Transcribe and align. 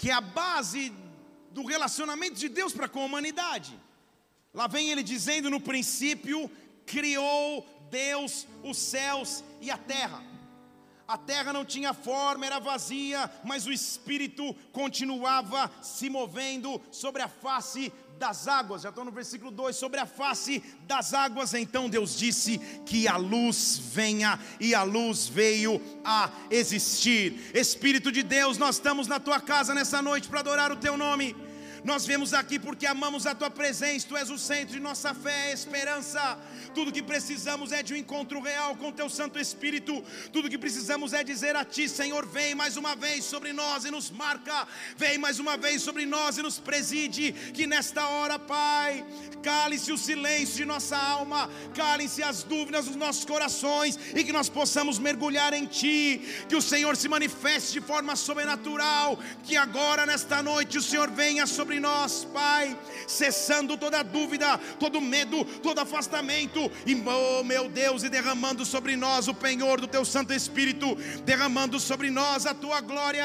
que 0.00 0.08
é 0.08 0.14
a 0.14 0.20
base 0.22 0.94
do 1.50 1.62
relacionamento 1.62 2.36
de 2.36 2.48
Deus 2.48 2.72
para 2.72 2.88
com 2.88 3.02
a 3.02 3.04
humanidade. 3.04 3.78
Lá 4.54 4.66
vem 4.66 4.88
ele 4.90 5.02
dizendo: 5.02 5.50
no 5.50 5.60
princípio 5.60 6.50
criou 6.86 7.66
Deus 7.90 8.46
os 8.64 8.78
céus 8.78 9.44
e 9.60 9.70
a 9.70 9.76
terra. 9.76 10.24
A 11.06 11.18
terra 11.18 11.52
não 11.52 11.66
tinha 11.66 11.92
forma, 11.92 12.46
era 12.46 12.58
vazia, 12.58 13.30
mas 13.44 13.66
o 13.66 13.72
Espírito 13.72 14.54
continuava 14.72 15.70
se 15.82 16.08
movendo 16.08 16.80
sobre 16.90 17.20
a 17.20 17.28
face 17.28 17.92
das 18.20 18.46
águas. 18.46 18.82
Já 18.82 18.90
estou 18.90 19.04
no 19.04 19.10
versículo 19.10 19.50
2: 19.50 19.74
sobre 19.74 19.98
a 19.98 20.06
face 20.06 20.62
das 20.86 21.14
águas. 21.14 21.54
Então 21.54 21.88
Deus 21.88 22.16
disse 22.16 22.58
que 22.84 23.08
a 23.08 23.16
luz 23.16 23.80
venha, 23.92 24.38
e 24.60 24.74
a 24.74 24.82
luz 24.82 25.26
veio 25.26 25.80
a 26.04 26.30
existir. 26.50 27.50
Espírito 27.54 28.12
de 28.12 28.22
Deus, 28.22 28.58
nós 28.58 28.76
estamos 28.76 29.08
na 29.08 29.18
tua 29.18 29.40
casa 29.40 29.74
nessa 29.74 30.02
noite 30.02 30.28
para 30.28 30.40
adorar 30.40 30.70
o 30.70 30.76
teu 30.76 30.96
nome. 30.96 31.34
Nós 31.84 32.06
viemos 32.06 32.34
aqui 32.34 32.58
porque 32.58 32.86
amamos 32.86 33.26
a 33.26 33.34
tua 33.34 33.50
presença, 33.50 34.06
tu 34.06 34.16
és 34.16 34.28
o 34.30 34.38
centro 34.38 34.74
de 34.74 34.80
nossa 34.80 35.14
fé, 35.14 35.52
esperança. 35.52 36.38
Tudo 36.74 36.92
que 36.92 37.02
precisamos 37.02 37.72
é 37.72 37.82
de 37.82 37.94
um 37.94 37.96
encontro 37.96 38.40
real 38.40 38.76
com 38.76 38.92
teu 38.92 39.08
Santo 39.08 39.38
Espírito. 39.38 40.04
Tudo 40.32 40.50
que 40.50 40.58
precisamos 40.58 41.12
é 41.12 41.24
dizer 41.24 41.56
a 41.56 41.64
ti, 41.64 41.88
Senhor, 41.88 42.26
vem 42.26 42.54
mais 42.54 42.76
uma 42.76 42.94
vez 42.94 43.24
sobre 43.24 43.52
nós 43.52 43.84
e 43.84 43.90
nos 43.90 44.10
marca. 44.10 44.66
Vem 44.96 45.16
mais 45.18 45.38
uma 45.38 45.56
vez 45.56 45.82
sobre 45.82 46.04
nós 46.04 46.36
e 46.36 46.42
nos 46.42 46.58
preside. 46.58 47.32
Que 47.32 47.66
nesta 47.66 48.06
hora, 48.06 48.38
Pai, 48.38 49.04
cale-se 49.42 49.90
o 49.92 49.98
silêncio 49.98 50.56
de 50.56 50.64
nossa 50.64 50.96
alma, 50.96 51.48
calem-se 51.74 52.22
as 52.22 52.42
dúvidas 52.42 52.86
dos 52.86 52.96
nossos 52.96 53.24
corações 53.24 53.98
e 54.14 54.22
que 54.22 54.32
nós 54.32 54.48
possamos 54.48 54.98
mergulhar 54.98 55.52
em 55.54 55.66
ti. 55.66 56.20
Que 56.48 56.56
o 56.56 56.62
Senhor 56.62 56.96
se 56.96 57.08
manifeste 57.08 57.72
de 57.72 57.80
forma 57.80 58.14
sobrenatural. 58.16 59.18
Que 59.44 59.56
agora, 59.56 60.04
nesta 60.04 60.42
noite, 60.42 60.78
o 60.78 60.82
Senhor 60.82 61.10
venha 61.10 61.46
sobre 61.46 61.69
sobre 61.70 61.78
nós, 61.78 62.26
Pai, 62.32 62.76
cessando 63.06 63.76
toda 63.76 64.02
dúvida, 64.02 64.58
todo 64.80 65.00
medo, 65.00 65.44
todo 65.62 65.78
afastamento, 65.78 66.68
e 66.84 67.00
oh 67.06 67.44
meu 67.44 67.68
Deus, 67.68 68.02
e 68.02 68.08
derramando 68.08 68.66
sobre 68.66 68.96
nós 68.96 69.28
o 69.28 69.34
penhor 69.34 69.80
do 69.80 69.86
Teu 69.86 70.04
Santo 70.04 70.32
Espírito, 70.32 70.96
derramando 71.24 71.78
sobre 71.78 72.10
nós 72.10 72.44
a 72.44 72.54
Tua 72.54 72.80
glória. 72.80 73.24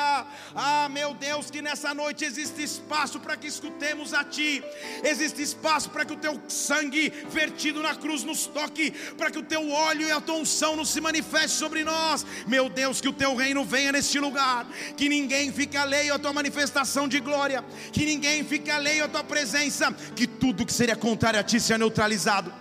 Ah, 0.53 0.87
meu 0.91 1.15
Deus, 1.15 1.49
que 1.49 1.59
nessa 1.59 1.91
noite 1.95 2.23
existe 2.23 2.61
espaço 2.61 3.19
para 3.19 3.35
que 3.35 3.47
escutemos 3.47 4.13
a 4.13 4.23
Ti, 4.23 4.63
existe 5.03 5.41
espaço 5.41 5.89
para 5.89 6.05
que 6.05 6.13
o 6.13 6.17
Teu 6.17 6.39
sangue 6.47 7.11
vertido 7.27 7.81
na 7.81 7.95
cruz 7.95 8.23
nos 8.23 8.45
toque, 8.45 8.91
para 9.17 9.31
que 9.31 9.39
o 9.39 9.43
Teu 9.43 9.71
óleo 9.71 10.07
e 10.07 10.11
a 10.11 10.21
Tua 10.21 10.35
unção 10.35 10.75
nos 10.75 10.89
se 10.89 11.01
manifeste 11.01 11.57
sobre 11.57 11.83
nós. 11.83 12.23
Meu 12.45 12.69
Deus, 12.69 13.01
que 13.01 13.09
o 13.09 13.13
Teu 13.13 13.35
reino 13.35 13.65
venha 13.65 13.91
neste 13.91 14.19
lugar, 14.19 14.67
que 14.95 15.09
ninguém 15.09 15.51
fique 15.51 15.75
alheio 15.75 16.13
à 16.13 16.19
Tua 16.19 16.31
manifestação 16.31 17.07
de 17.07 17.19
glória, 17.19 17.65
que 17.91 18.05
ninguém 18.05 18.34
ninguém 18.35 18.43
fique 18.43 18.69
alheio 18.69 19.05
à 19.05 19.07
tua 19.07 19.23
presença, 19.23 19.91
que 20.15 20.27
tudo 20.27 20.65
que 20.65 20.73
seria 20.73 20.95
contrário 20.95 21.39
a 21.39 21.43
ti 21.43 21.59
seja 21.59 21.77
neutralizado. 21.77 22.53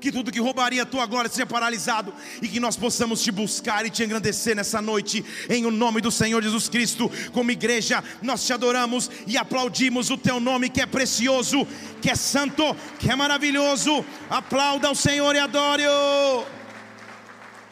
Que 0.00 0.10
tudo 0.10 0.32
que 0.32 0.40
roubaria 0.40 0.82
a 0.82 0.86
tua 0.86 1.06
glória 1.06 1.30
seja 1.30 1.46
paralisado 1.46 2.12
e 2.42 2.48
que 2.48 2.58
nós 2.60 2.76
possamos 2.76 3.22
te 3.22 3.30
buscar 3.30 3.86
e 3.86 3.90
te 3.90 4.02
engrandecer 4.02 4.54
nessa 4.54 4.82
noite, 4.82 5.24
em 5.48 5.64
o 5.64 5.70
nome 5.70 6.00
do 6.00 6.10
Senhor 6.10 6.42
Jesus 6.42 6.68
Cristo. 6.68 7.10
Como 7.32 7.50
igreja, 7.50 8.02
nós 8.20 8.44
te 8.44 8.52
adoramos 8.52 9.10
e 9.26 9.38
aplaudimos 9.38 10.10
o 10.10 10.18
teu 10.18 10.40
nome 10.40 10.68
que 10.68 10.80
é 10.80 10.86
precioso, 10.86 11.66
que 12.02 12.10
é 12.10 12.14
santo, 12.16 12.74
que 12.98 13.10
é 13.10 13.16
maravilhoso. 13.16 14.04
Aplauda 14.28 14.90
o 14.90 14.94
Senhor 14.94 15.34
e 15.34 15.38
adore-o. 15.38 16.44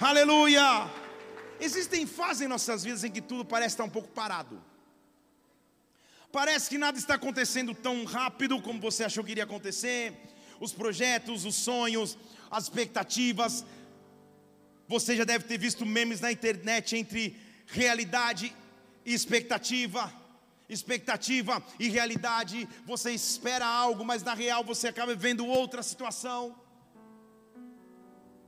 Aleluia. 0.01 0.91
Existem 1.61 2.06
fases 2.06 2.43
em 2.43 2.49
nossas 2.49 2.84
vidas 2.84 3.05
em 3.05 3.11
que 3.11 3.21
tudo 3.21 3.45
parece 3.45 3.75
estar 3.75 3.84
um 3.84 3.91
pouco 3.91 4.09
parado. 4.09 4.72
Parece 6.32 6.70
que 6.70 6.78
nada 6.78 6.98
está 6.98 7.15
acontecendo 7.16 7.75
tão 7.75 8.04
rápido 8.04 8.59
como 8.62 8.81
você 8.81 9.04
achou 9.04 9.22
que 9.22 9.32
iria 9.32 9.44
acontecer. 9.44 10.19
Os 10.59 10.72
projetos, 10.72 11.44
os 11.44 11.54
sonhos, 11.54 12.16
as 12.50 12.65
expectativas. 12.65 13.66
Você 14.88 15.15
já 15.15 15.25
deve 15.25 15.44
ter 15.44 15.59
visto 15.59 15.84
memes 15.84 16.21
na 16.21 16.32
internet 16.32 16.97
entre 16.97 17.37
realidade 17.66 18.56
e 19.04 19.12
expectativa. 19.12 20.10
Expectativa 20.71 21.62
e 21.78 21.91
realidade. 21.91 22.66
Você 22.87 23.10
espera 23.12 23.66
algo, 23.66 24.03
mas 24.03 24.22
na 24.22 24.32
real 24.32 24.65
você 24.65 24.88
acaba 24.88 25.15
vendo 25.15 25.47
outra 25.47 25.82
situação. 25.82 26.56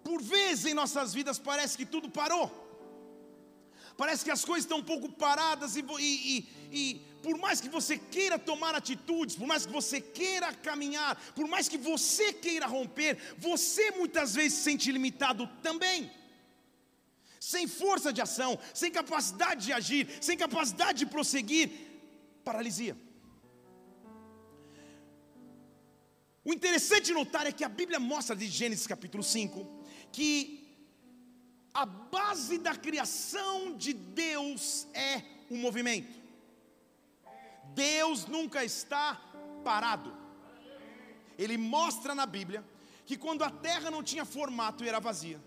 Por 0.03 0.23
vezes 0.23 0.65
em 0.65 0.75
nossas 0.75 1.13
vidas 1.13 1.39
parece 1.39 1.77
que 1.77 1.85
tudo 1.85 2.09
parou. 2.09 2.63
Parece 3.95 4.25
que 4.25 4.31
as 4.31 4.43
coisas 4.43 4.65
estão 4.65 4.79
um 4.79 4.83
pouco 4.83 5.13
paradas 5.13 5.77
e, 5.77 5.85
e, 6.01 6.49
e 6.73 7.14
por 7.25 7.37
mais 7.45 7.59
que 7.63 7.71
você 7.77 7.97
queira 7.97 8.39
tomar 8.39 8.75
atitudes, 8.75 9.35
por 9.35 9.47
mais 9.47 9.65
que 9.67 9.73
você 9.73 9.99
queira 9.99 10.53
caminhar, 10.69 11.13
por 11.35 11.47
mais 11.53 11.69
que 11.73 11.79
você 11.79 12.27
queira 12.35 12.67
romper, 12.67 13.13
você 13.39 13.91
muitas 13.93 14.35
vezes 14.35 14.59
se 14.59 14.65
sente 14.65 14.93
limitado 14.93 15.47
também. 15.63 16.11
Sem 17.41 17.67
força 17.67 18.13
de 18.13 18.21
ação, 18.21 18.59
sem 18.75 18.91
capacidade 18.91 19.65
de 19.67 19.73
agir, 19.73 20.07
sem 20.21 20.37
capacidade 20.37 20.99
de 20.99 21.07
prosseguir, 21.07 21.71
paralisia. 22.45 22.95
O 26.45 26.53
interessante 26.53 27.11
notar 27.21 27.47
é 27.47 27.53
que 27.53 27.65
a 27.65 27.71
Bíblia 27.71 27.99
mostra 27.99 28.37
de 28.37 28.47
Gênesis 28.47 28.87
capítulo 28.87 29.23
5 29.23 29.83
que 30.13 30.29
a 31.73 31.87
base 31.87 32.59
da 32.59 32.77
criação 32.77 33.75
de 33.77 33.95
Deus 33.95 34.87
é 34.93 35.23
o 35.49 35.57
movimento. 35.57 36.24
Deus 37.75 38.27
nunca 38.27 38.65
está 38.65 39.21
parado. 39.65 40.17
Ele 41.39 41.57
mostra 41.57 42.15
na 42.15 42.27
Bíblia 42.27 42.65
que 43.05 43.17
quando 43.17 43.43
a 43.43 43.51
terra 43.51 43.91
não 43.91 44.03
tinha 44.03 44.25
formato 44.25 44.85
e 44.85 44.89
era 44.89 45.01
vazia, 45.01 45.41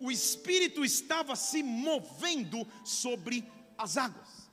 o 0.00 0.10
Espírito 0.10 0.84
estava 0.84 1.36
se 1.36 1.62
movendo 1.62 2.66
sobre 2.84 3.50
as 3.78 3.96
águas. 3.96 4.50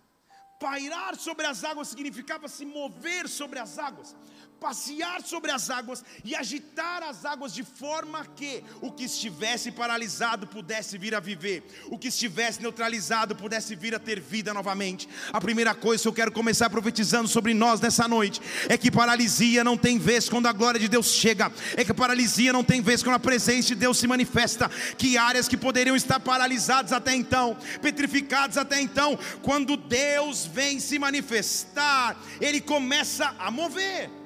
Pairar 0.59 1.16
sobre 1.16 1.45
as 1.45 1.63
águas 1.63 1.89
significava 1.89 2.47
se 2.47 2.66
mover 2.66 3.27
sobre 3.27 3.59
as 3.59 3.77
águas 3.77 4.15
passear 4.63 5.22
sobre 5.22 5.51
as 5.51 5.69
águas 5.69 6.06
e 6.24 6.34
agitar 6.34 7.03
as 7.03 7.25
águas 7.25 7.53
de 7.53 7.63
forma 7.63 8.25
que 8.34 8.63
o 8.79 8.90
que 8.90 9.03
estivesse 9.03 9.69
paralisado 9.74 10.47
pudesse 10.47 10.97
vir 10.97 11.13
a 11.13 11.19
viver, 11.19 11.66
o 11.91 11.97
que 11.97 12.07
estivesse 12.07 12.62
neutralizado 12.62 13.35
pudesse 13.35 13.75
vir 13.75 13.94
a 13.94 14.00
ter 14.00 14.22
vida 14.22 14.53
novamente. 14.53 15.09
A 15.34 15.41
primeira 15.41 15.75
coisa 15.75 16.01
que 16.01 16.07
eu 16.07 16.13
quero 16.13 16.31
começar 16.31 16.69
profetizando 16.69 17.27
sobre 17.27 17.54
nós 17.54 17.81
nessa 17.81 18.07
noite 18.07 18.39
é 18.69 18.77
que 18.77 18.89
paralisia 18.89 19.65
não 19.65 19.75
tem 19.75 20.00
vez 20.00 20.30
quando 20.30 20.48
a 20.48 20.54
glória 20.54 20.80
de 20.80 20.88
Deus 20.88 21.07
chega, 21.07 21.51
é 21.75 21.83
que 21.83 21.94
paralisia 21.94 22.54
não 22.54 22.63
tem 22.63 22.81
vez 22.81 23.04
quando 23.04 23.18
a 23.18 23.19
presença 23.19 23.68
de 23.68 23.75
Deus 23.75 23.98
se 23.98 24.07
manifesta, 24.07 24.69
que 24.98 25.18
áreas 25.18 25.50
que 25.50 25.57
poderiam 25.57 25.94
estar 25.94 26.21
paralisadas 26.21 26.94
até 26.94 27.13
então, 27.13 27.57
petrificadas 27.81 28.57
até 28.57 28.80
então, 28.80 29.19
quando 29.42 29.75
Deus 29.75 30.45
vem 30.45 30.80
se 30.80 30.98
manifestar, 30.98 32.16
ele 32.39 32.62
começa 32.62 33.36
a 33.38 33.51
mover 33.51 34.22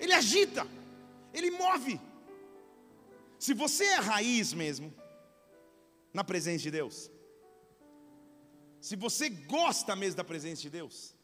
ele 0.00 0.12
agita, 0.12 0.66
ele 1.32 1.50
move. 1.50 2.00
Se 3.38 3.52
você 3.54 3.84
é 3.84 3.96
raiz 3.96 4.52
mesmo, 4.52 4.92
na 6.12 6.24
presença 6.24 6.62
de 6.62 6.70
Deus, 6.70 7.10
se 8.80 8.96
você 8.96 9.28
gosta 9.28 9.94
mesmo 9.96 10.16
da 10.16 10.24
presença 10.24 10.62
de 10.62 10.70
Deus, 10.70 11.14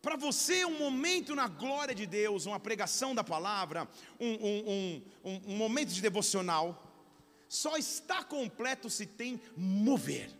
para 0.00 0.16
você 0.16 0.64
um 0.64 0.78
momento 0.78 1.34
na 1.34 1.46
glória 1.46 1.94
de 1.94 2.06
Deus, 2.06 2.44
uma 2.46 2.58
pregação 2.58 3.14
da 3.14 3.22
palavra, 3.22 3.88
um, 4.18 4.32
um, 4.32 5.02
um, 5.24 5.40
um 5.52 5.56
momento 5.56 5.90
de 5.90 6.02
devocional, 6.02 6.92
só 7.48 7.76
está 7.76 8.24
completo 8.24 8.90
se 8.90 9.06
tem 9.06 9.40
mover. 9.56 10.30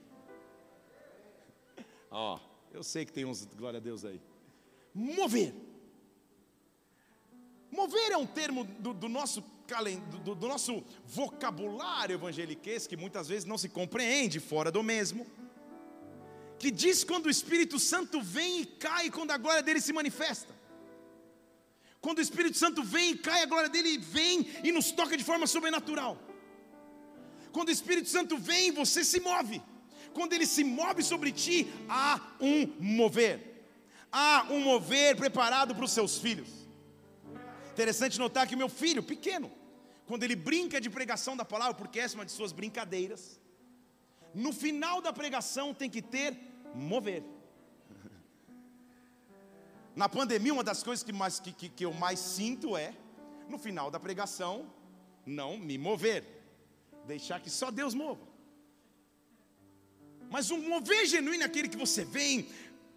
Ó, 2.11 2.37
oh, 2.37 2.41
eu 2.73 2.83
sei 2.83 3.05
que 3.05 3.13
tem 3.13 3.25
uns 3.25 3.45
glória 3.45 3.79
a 3.79 3.81
Deus 3.81 4.05
aí. 4.05 4.21
Mover. 4.95 5.55
Mover 7.73 8.13
é 8.13 8.17
um 8.19 8.27
termo 8.27 8.65
do, 8.65 8.93
do 8.93 9.09
nosso 9.09 9.43
do, 10.23 10.35
do, 10.35 10.49
nosso 10.49 10.85
vocabulário 11.07 12.15
evangeliquez 12.15 12.87
que 12.87 12.95
muitas 12.95 13.29
vezes 13.29 13.47
não 13.47 13.57
se 13.57 13.71
compreende 13.71 14.39
fora 14.39 14.71
do 14.71 14.83
mesmo. 14.83 15.27
que 16.59 16.71
diz 16.71 17.03
quando 17.03 17.27
o 17.27 17.31
Espírito 17.31 17.79
Santo 17.79 18.21
vem 18.21 18.61
e 18.61 18.67
cai, 18.67 19.11
quando 19.11 19.31
a 19.31 19.39
glória 19.39 19.63
dele 19.63 19.81
se 19.81 19.93
manifesta. 19.93 20.55
Quando 22.01 22.19
o 22.19 22.21
Espírito 22.21 22.57
Santo 22.59 22.83
vem 22.83 23.13
e 23.13 23.19
cai, 23.19 23.43
a 23.43 23.47
glória 23.47 23.71
dele 23.71 23.97
vem 23.99 24.47
e 24.63 24.71
nos 24.71 24.93
toca 24.93 25.17
de 25.17 25.25
forma 25.25 25.47
sobrenatural. 25.47 26.19
Quando 27.51 27.69
o 27.69 27.73
Espírito 27.73 28.09
Santo 28.09 28.37
vem, 28.37 28.71
você 28.71 29.03
se 29.03 29.21
move. 29.21 29.63
Quando 30.13 30.35
ele 30.35 30.47
se 30.47 30.63
move 30.63 31.03
sobre 31.03 31.33
ti, 31.33 31.73
há 31.89 32.21
um 32.41 32.71
mover. 32.79 33.67
Há 34.13 34.47
um 34.51 34.61
mover 34.61 35.17
preparado 35.17 35.75
para 35.75 35.85
os 35.85 35.93
seus 35.93 36.19
filhos. 36.19 36.62
Interessante 37.73 38.19
notar 38.19 38.47
que 38.47 38.55
meu 38.55 38.69
filho, 38.69 39.03
pequeno, 39.03 39.51
quando 40.07 40.25
ele 40.25 40.37
brinca 40.37 40.79
de 40.79 40.91
pregação 40.91 41.35
da 41.35 41.45
palavra, 41.45 41.75
porque 41.75 41.99
essa 41.99 42.15
é 42.15 42.19
uma 42.19 42.27
de 42.27 42.33
suas 42.33 42.53
brincadeiras, 42.53 43.41
no 44.35 44.53
final 44.53 45.01
da 45.01 45.13
pregação 45.13 45.73
tem 45.73 45.89
que 45.89 46.03
ter 46.03 46.37
mover. 46.75 47.25
Na 49.97 50.09
pandemia, 50.09 50.53
uma 50.53 50.65
das 50.65 50.83
coisas 50.83 51.03
que, 51.03 51.13
mais, 51.13 51.41
que, 51.41 51.53
que, 51.53 51.69
que 51.71 51.85
eu 51.85 51.95
mais 51.95 52.19
sinto 52.19 52.77
é, 52.77 52.95
no 53.49 53.59
final 53.59 53.91
da 53.91 53.99
pregação, 53.99 54.71
não 55.25 55.57
me 55.57 55.79
mover, 55.79 56.25
deixar 57.07 57.41
que 57.41 57.49
só 57.49 57.71
Deus 57.71 57.95
mova. 57.95 58.29
Mas 60.31 60.51
um 60.51 60.69
mover 60.69 61.07
genuíno 61.07 61.43
é 61.43 61.47
aquele 61.47 61.69
que 61.69 61.77
você 61.77 62.05
vem, 62.05 62.49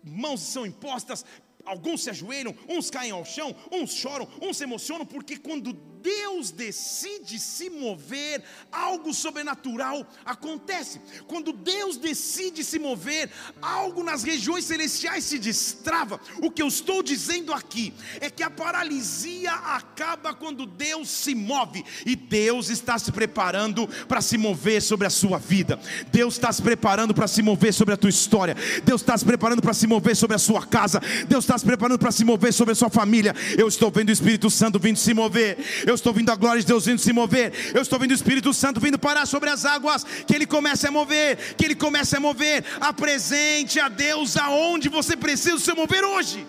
mãos 0.03 0.41
são 0.41 0.65
impostas, 0.65 1.25
alguns 1.65 2.03
se 2.03 2.09
ajoelham, 2.09 2.55
uns 2.69 2.89
caem 2.89 3.11
ao 3.11 3.25
chão, 3.25 3.55
uns 3.71 3.93
choram, 3.93 4.27
uns 4.41 4.57
se 4.57 4.63
emocionam, 4.63 5.05
porque 5.05 5.37
quando 5.37 5.73
Deus 6.05 6.51
decide 6.51 7.39
se 7.39 7.67
mover, 7.67 8.43
algo 8.71 9.11
sobrenatural 9.11 10.05
acontece. 10.23 11.01
Quando 11.25 11.51
Deus 11.51 11.97
decide 11.97 12.63
se 12.63 12.77
mover, 12.77 13.31
algo 13.59 14.03
nas 14.03 14.21
regiões 14.21 14.65
celestiais 14.65 15.23
se 15.23 15.39
destrava. 15.39 16.19
O 16.43 16.51
que 16.51 16.61
eu 16.61 16.67
estou 16.67 17.01
dizendo 17.01 17.51
aqui 17.51 17.91
é 18.21 18.29
que 18.29 18.43
a 18.43 18.51
paralisia 18.51 19.51
acaba 19.51 20.31
quando 20.31 20.67
Deus 20.67 21.09
se 21.09 21.33
move, 21.33 21.83
e 22.05 22.15
Deus 22.15 22.69
está 22.69 22.99
se 22.99 23.11
preparando 23.11 23.87
para 24.07 24.21
se 24.21 24.37
mover 24.37 24.83
sobre 24.83 25.07
a 25.07 25.09
sua 25.09 25.39
vida. 25.39 25.79
Deus 26.11 26.35
está 26.35 26.53
se 26.53 26.61
preparando 26.61 27.15
para 27.15 27.27
se 27.27 27.41
mover 27.41 27.73
sobre 27.73 27.95
a 27.95 27.97
tua 27.97 28.11
história. 28.11 28.55
Deus 28.83 29.01
está 29.01 29.17
se 29.17 29.25
preparando 29.25 29.61
para 29.61 29.73
se 29.73 29.87
mover 29.87 30.15
sobre 30.15 30.35
a 30.35 30.39
sua 30.39 30.67
casa. 30.67 31.01
Deus 31.27 31.45
está 31.45 31.57
se 31.57 31.65
preparando 31.65 31.97
para 31.97 32.11
se 32.11 32.23
mover 32.23 32.53
sobre 32.53 32.73
a 32.73 32.75
sua 32.75 32.91
família. 32.91 33.33
Eu 33.57 33.67
estou 33.67 33.89
vendo 33.89 34.09
o 34.09 34.11
Espírito 34.11 34.51
Santo 34.51 34.77
vindo 34.77 34.99
se 34.99 35.11
mover. 35.11 35.57
Eu 35.87 35.94
eu 35.95 35.97
estou 35.97 36.13
vendo 36.13 36.29
a 36.29 36.35
glória 36.35 36.59
de 36.59 36.67
Deus 36.67 36.85
vindo 36.85 36.99
se 36.99 37.13
mover, 37.13 37.53
eu 37.73 37.81
estou 37.81 37.97
vendo 37.97 38.11
o 38.11 38.13
Espírito 38.13 38.53
Santo 38.53 38.81
vindo 38.81 38.99
parar 38.99 39.25
sobre 39.25 39.49
as 39.49 39.63
águas, 39.65 40.03
que 40.03 40.35
ele 40.35 40.45
comece 40.45 40.85
a 40.87 40.91
mover, 40.91 41.55
que 41.55 41.63
ele 41.63 41.75
comece 41.75 42.17
a 42.17 42.19
mover, 42.19 42.65
apresente 42.81 43.79
a 43.79 43.87
Deus 43.87 44.35
aonde 44.35 44.89
você 44.89 45.15
precisa 45.15 45.57
se 45.57 45.73
mover 45.73 46.03
hoje. 46.03 46.45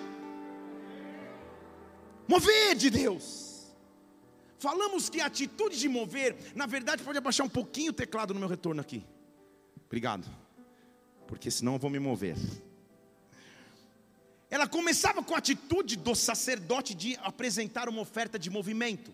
Mover 2.28 2.74
de 2.74 2.90
Deus. 2.90 3.76
Falamos 4.58 5.08
que 5.08 5.20
a 5.20 5.26
atitude 5.26 5.78
de 5.78 5.88
mover, 5.88 6.36
na 6.54 6.66
verdade, 6.66 7.04
pode 7.04 7.16
abaixar 7.16 7.46
um 7.46 7.48
pouquinho 7.48 7.90
o 7.90 7.94
teclado 7.94 8.34
no 8.34 8.40
meu 8.40 8.48
retorno 8.48 8.80
aqui. 8.80 9.06
Obrigado. 9.86 10.26
Porque 11.28 11.52
senão 11.52 11.74
eu 11.74 11.78
vou 11.78 11.90
me 11.90 12.00
mover. 12.00 12.36
Ela 14.50 14.66
começava 14.66 15.22
com 15.22 15.34
a 15.36 15.38
atitude 15.38 15.94
do 15.96 16.16
sacerdote 16.16 16.94
de 16.94 17.16
apresentar 17.22 17.88
uma 17.88 18.00
oferta 18.00 18.38
de 18.38 18.50
movimento. 18.50 19.12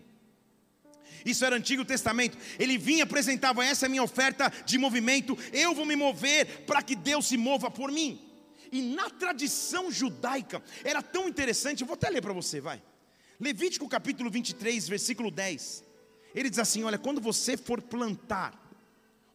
Isso 1.25 1.45
era 1.45 1.55
Antigo 1.55 1.85
Testamento. 1.85 2.37
Ele 2.59 2.77
vinha, 2.77 3.03
apresentava 3.03 3.65
essa 3.65 3.85
é 3.85 3.89
minha 3.89 4.03
oferta 4.03 4.51
de 4.65 4.77
movimento. 4.77 5.37
Eu 5.51 5.73
vou 5.73 5.85
me 5.85 5.95
mover 5.95 6.65
para 6.65 6.81
que 6.81 6.95
Deus 6.95 7.27
se 7.27 7.37
mova 7.37 7.69
por 7.71 7.91
mim. 7.91 8.19
E 8.71 8.81
na 8.81 9.09
tradição 9.09 9.91
judaica 9.91 10.63
era 10.83 11.01
tão 11.01 11.27
interessante, 11.27 11.81
eu 11.81 11.87
vou 11.87 11.93
até 11.93 12.09
ler 12.09 12.21
para 12.21 12.33
você, 12.33 12.59
vai. 12.59 12.81
Levítico 13.39 13.87
capítulo 13.87 14.31
23, 14.31 14.87
versículo 14.87 15.29
10. 15.29 15.83
Ele 16.33 16.49
diz 16.49 16.59
assim: 16.59 16.83
Olha, 16.83 16.97
quando 16.97 17.21
você 17.21 17.55
for 17.55 17.81
plantar 17.81 18.59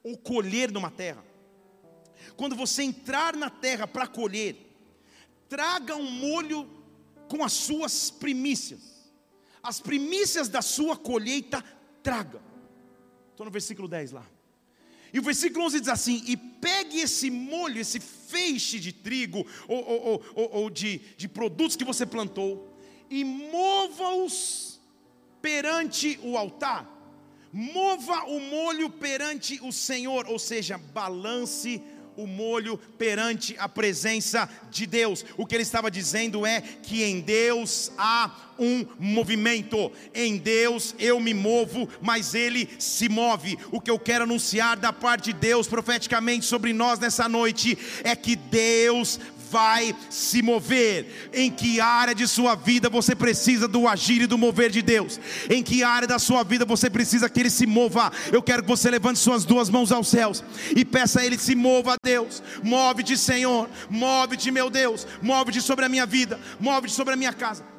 ou 0.03 0.17
colher 0.17 0.73
numa 0.73 0.91
terra, 0.91 1.25
quando 2.37 2.57
você 2.57 2.83
entrar 2.83 3.37
na 3.37 3.51
terra 3.51 3.87
para 3.87 4.07
colher, 4.07 4.57
traga 5.49 5.95
um 5.95 6.11
molho 6.11 6.69
com 7.29 7.45
as 7.45 7.53
suas 7.53 8.11
primícias. 8.11 8.81
As 9.63 9.81
primícias 9.81 10.49
da 10.49 10.63
sua 10.63 10.97
colheita 10.97 11.63
traga. 12.09 12.41
Estou 13.33 13.45
no 13.45 13.53
versículo 13.53 13.87
10 13.87 14.13
lá. 14.13 14.27
E 15.13 15.19
o 15.19 15.23
versículo 15.23 15.67
11 15.67 15.81
diz 15.81 15.89
assim: 15.91 16.25
E 16.27 16.39
pegue 16.39 17.01
esse 17.01 17.31
molho, 17.31 17.79
esse 17.79 18.01
feixe 18.01 18.81
de 18.81 18.93
trigo 18.93 19.47
ou, 19.69 19.85
ou, 19.85 20.25
ou, 20.35 20.51
ou 20.61 20.71
de, 20.71 21.01
de 21.19 21.29
produtos 21.29 21.77
que 21.77 21.85
você 21.85 22.07
plantou, 22.07 22.75
e 23.11 23.25
mova-os 23.25 24.81
perante 25.43 26.19
o 26.23 26.39
altar. 26.39 26.95
Mova 27.53 28.25
o 28.25 28.41
molho 28.41 28.89
perante 28.89 29.61
o 29.63 29.71
Senhor, 29.71 30.27
ou 30.29 30.39
seja, 30.39 30.79
balance 30.79 31.83
o 32.19 32.27
molho 32.27 32.77
perante 32.99 33.55
a 33.61 33.69
presença 33.69 34.51
de 34.73 34.87
Deus. 34.87 35.25
O 35.37 35.47
que 35.47 35.55
ele 35.55 35.63
estava 35.63 35.89
dizendo 35.89 36.45
é 36.45 36.61
que 36.61 37.05
em 37.05 37.21
Deus 37.21 37.93
há 37.97 38.49
um 38.59 38.85
movimento. 38.99 39.93
Em 40.13 40.37
Deus 40.37 40.97
eu 40.99 41.21
me 41.21 41.33
movo, 41.33 41.89
mas 42.03 42.35
Ele 42.35 42.69
se 42.77 43.09
move. 43.09 43.57
O 43.71 43.81
que 43.81 43.91
eu 43.91 44.01
quero 44.01 44.25
anunciar 44.25 44.77
da 44.77 44.93
parte 44.93 45.33
de 45.33 45.33
Deus 45.35 45.69
profeticamente 45.69 46.45
sobre 46.45 46.73
nós 46.73 46.99
nessa 46.99 47.29
noite 47.29 47.79
é 48.03 48.17
que 48.17 48.35
Deus 48.35 49.21
vai 49.51 49.95
se 50.11 50.43
mover. 50.43 51.31
Em 51.33 51.51
que 51.51 51.81
área 51.81 52.15
de 52.15 52.27
sua 52.27 52.55
vida 52.55 52.89
você 52.89 53.15
precisa 53.15 53.69
do 53.69 53.87
agir 53.89 54.23
e 54.23 54.27
do 54.27 54.39
mover 54.39 54.71
de 54.71 54.83
Deus? 54.83 55.21
Em 55.49 55.63
que 55.63 55.83
área 55.83 56.07
da 56.07 56.19
sua 56.19 56.43
vida 56.43 56.65
você 56.65 56.91
precisa 56.91 57.29
que 57.29 57.41
Ele 57.41 57.51
se 57.51 57.67
mova? 57.67 58.13
Eu 58.33 58.43
quero 58.43 58.63
que 58.63 58.69
você 58.69 58.91
levante 58.91 59.19
suas 59.19 59.45
duas 59.45 59.71
mãos 59.71 59.93
aos 59.93 60.09
céus 60.09 60.43
e 60.77 60.85
peça 60.85 61.21
a 61.21 61.27
Ele 61.27 61.39
se 61.39 61.55
mova, 61.55 61.97
Deus. 62.03 62.43
Move-te, 62.63 63.17
Senhor. 63.17 63.69
Move-te, 63.89 64.51
meu 64.51 64.71
Deus. 64.71 65.07
Move-te 65.23 65.61
sobre 65.61 65.85
a 65.85 65.89
minha 65.89 66.07
vida. 66.07 66.39
Move-te 66.61 66.93
sobre 66.93 67.15
a 67.15 67.17
minha 67.17 67.33
casa. 67.33 67.78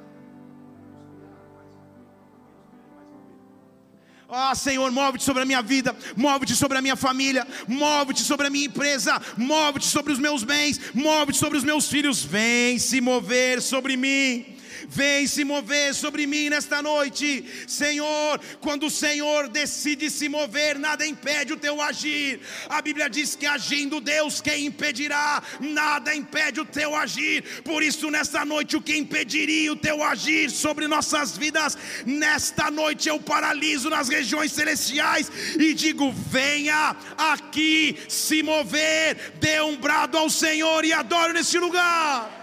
Ah, 4.31 4.53
Senhor, 4.53 4.91
move-te 4.91 5.23
sobre 5.23 5.41
a 5.41 5.45
minha 5.45 5.61
vida, 5.61 5.95
move-te 6.15 6.55
sobre 6.55 6.77
a 6.77 6.81
minha 6.81 6.95
família, 6.95 7.47
move-te 7.67 8.21
sobre 8.21 8.45
a 8.45 8.49
minha 8.51 8.67
empresa, 8.67 9.19
move-te 9.35 9.87
sobre 9.87 10.13
os 10.13 10.19
meus 10.19 10.43
bens, 10.43 10.79
move-te 10.93 11.39
sobre 11.39 11.57
os 11.57 11.63
meus 11.63 11.87
filhos. 11.87 12.23
Vem 12.23 12.77
se 12.77 13.01
mover 13.01 13.59
sobre 13.59 13.97
mim 13.97 14.58
vem 14.89 15.27
se 15.27 15.43
mover 15.43 15.93
sobre 15.93 16.25
mim 16.25 16.49
nesta 16.49 16.81
noite, 16.81 17.45
Senhor. 17.67 18.39
Quando 18.59 18.87
o 18.87 18.89
Senhor 18.89 19.47
decide 19.47 20.09
se 20.09 20.27
mover, 20.27 20.79
nada 20.79 21.05
impede 21.05 21.53
o 21.53 21.57
teu 21.57 21.81
agir. 21.81 22.41
A 22.67 22.81
Bíblia 22.81 23.09
diz 23.09 23.35
que 23.35 23.45
agindo 23.45 24.01
Deus, 24.01 24.41
quem 24.41 24.65
impedirá? 24.65 25.41
Nada 25.59 26.15
impede 26.15 26.59
o 26.59 26.65
teu 26.65 26.95
agir. 26.95 27.61
Por 27.63 27.83
isso, 27.83 28.09
nesta 28.09 28.43
noite, 28.43 28.75
o 28.75 28.81
que 28.81 28.97
impediria 28.97 29.71
o 29.71 29.75
teu 29.75 30.03
agir 30.03 30.49
sobre 30.49 30.87
nossas 30.87 31.37
vidas? 31.37 31.77
Nesta 32.05 32.71
noite 32.71 33.07
eu 33.07 33.19
paraliso 33.19 33.89
nas 33.89 34.09
regiões 34.09 34.51
celestiais 34.51 35.31
e 35.59 35.73
digo: 35.73 36.11
venha 36.11 36.95
aqui 37.17 37.97
se 38.07 38.41
mover, 38.41 39.33
dê 39.39 39.61
um 39.61 39.77
brado 39.77 40.17
ao 40.17 40.29
Senhor 40.29 40.83
e 40.83 40.91
adoro 40.91 41.33
nesse 41.33 41.59
lugar. 41.59 42.39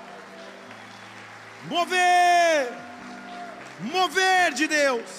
Mover, 1.69 2.73
mover 3.93 4.55
de 4.55 4.67
Deus, 4.69 5.11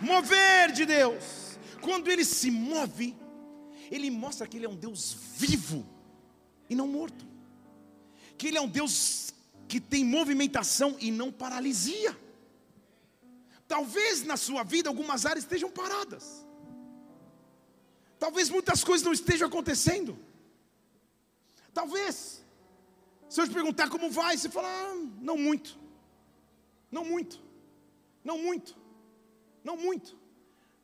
mover 0.00 0.72
de 0.72 0.84
Deus. 0.84 1.58
Quando 1.80 2.08
ele 2.08 2.24
se 2.24 2.50
move, 2.50 3.16
ele 3.90 4.10
mostra 4.10 4.46
que 4.46 4.56
ele 4.56 4.66
é 4.66 4.68
um 4.68 4.74
Deus 4.74 5.16
vivo 5.36 5.86
e 6.68 6.74
não 6.74 6.88
morto, 6.88 7.24
que 8.36 8.48
ele 8.48 8.58
é 8.58 8.60
um 8.60 8.68
Deus 8.68 9.32
que 9.68 9.80
tem 9.80 10.04
movimentação 10.04 10.96
e 10.98 11.10
não 11.10 11.30
paralisia. 11.30 12.16
Talvez 13.68 14.24
na 14.24 14.36
sua 14.36 14.62
vida 14.62 14.88
algumas 14.88 15.26
áreas 15.26 15.44
estejam 15.44 15.70
paradas. 15.70 16.46
Talvez 18.18 18.48
muitas 18.48 18.82
coisas 18.82 19.04
não 19.04 19.12
estejam 19.12 19.46
acontecendo. 19.46 20.18
Talvez 21.74 22.42
se 23.28 23.40
eu 23.40 23.48
te 23.48 23.52
perguntar 23.52 23.88
como 23.88 24.10
vai, 24.10 24.36
você 24.36 24.48
fala, 24.48 24.68
ah, 24.68 24.94
não 25.20 25.36
muito. 25.36 25.78
Não 26.90 27.04
muito. 27.04 27.40
Não 28.24 28.38
muito. 28.38 28.76
Não 29.64 29.76
muito. 29.76 30.16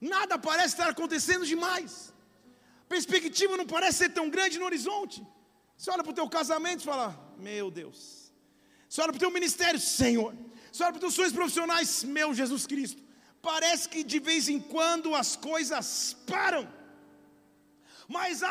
Nada 0.00 0.38
parece 0.38 0.74
estar 0.74 0.88
acontecendo 0.88 1.46
demais. 1.46 2.12
perspectiva 2.88 3.56
não 3.56 3.66
parece 3.66 3.98
ser 3.98 4.10
tão 4.10 4.28
grande 4.28 4.58
no 4.58 4.64
horizonte. 4.64 5.24
Você 5.76 5.90
olha 5.90 6.02
para 6.02 6.12
o 6.12 6.14
teu 6.14 6.28
casamento 6.28 6.80
e 6.80 6.84
fala: 6.84 7.34
Meu 7.38 7.70
Deus. 7.70 8.32
Você 8.88 9.00
olha 9.00 9.12
para 9.12 9.16
o 9.16 9.20
teu 9.20 9.30
ministério, 9.30 9.80
Senhor. 9.80 10.34
Você 10.70 10.82
olha 10.82 10.92
para 10.92 10.98
os 10.98 11.00
teus 11.00 11.14
sonhos 11.14 11.32
profissionais, 11.32 12.04
meu 12.04 12.34
Jesus 12.34 12.66
Cristo. 12.66 13.02
Parece 13.40 13.88
que 13.88 14.04
de 14.04 14.18
vez 14.18 14.48
em 14.48 14.60
quando 14.60 15.14
as 15.14 15.34
coisas 15.36 16.16
param. 16.26 16.68
Mas 18.08 18.42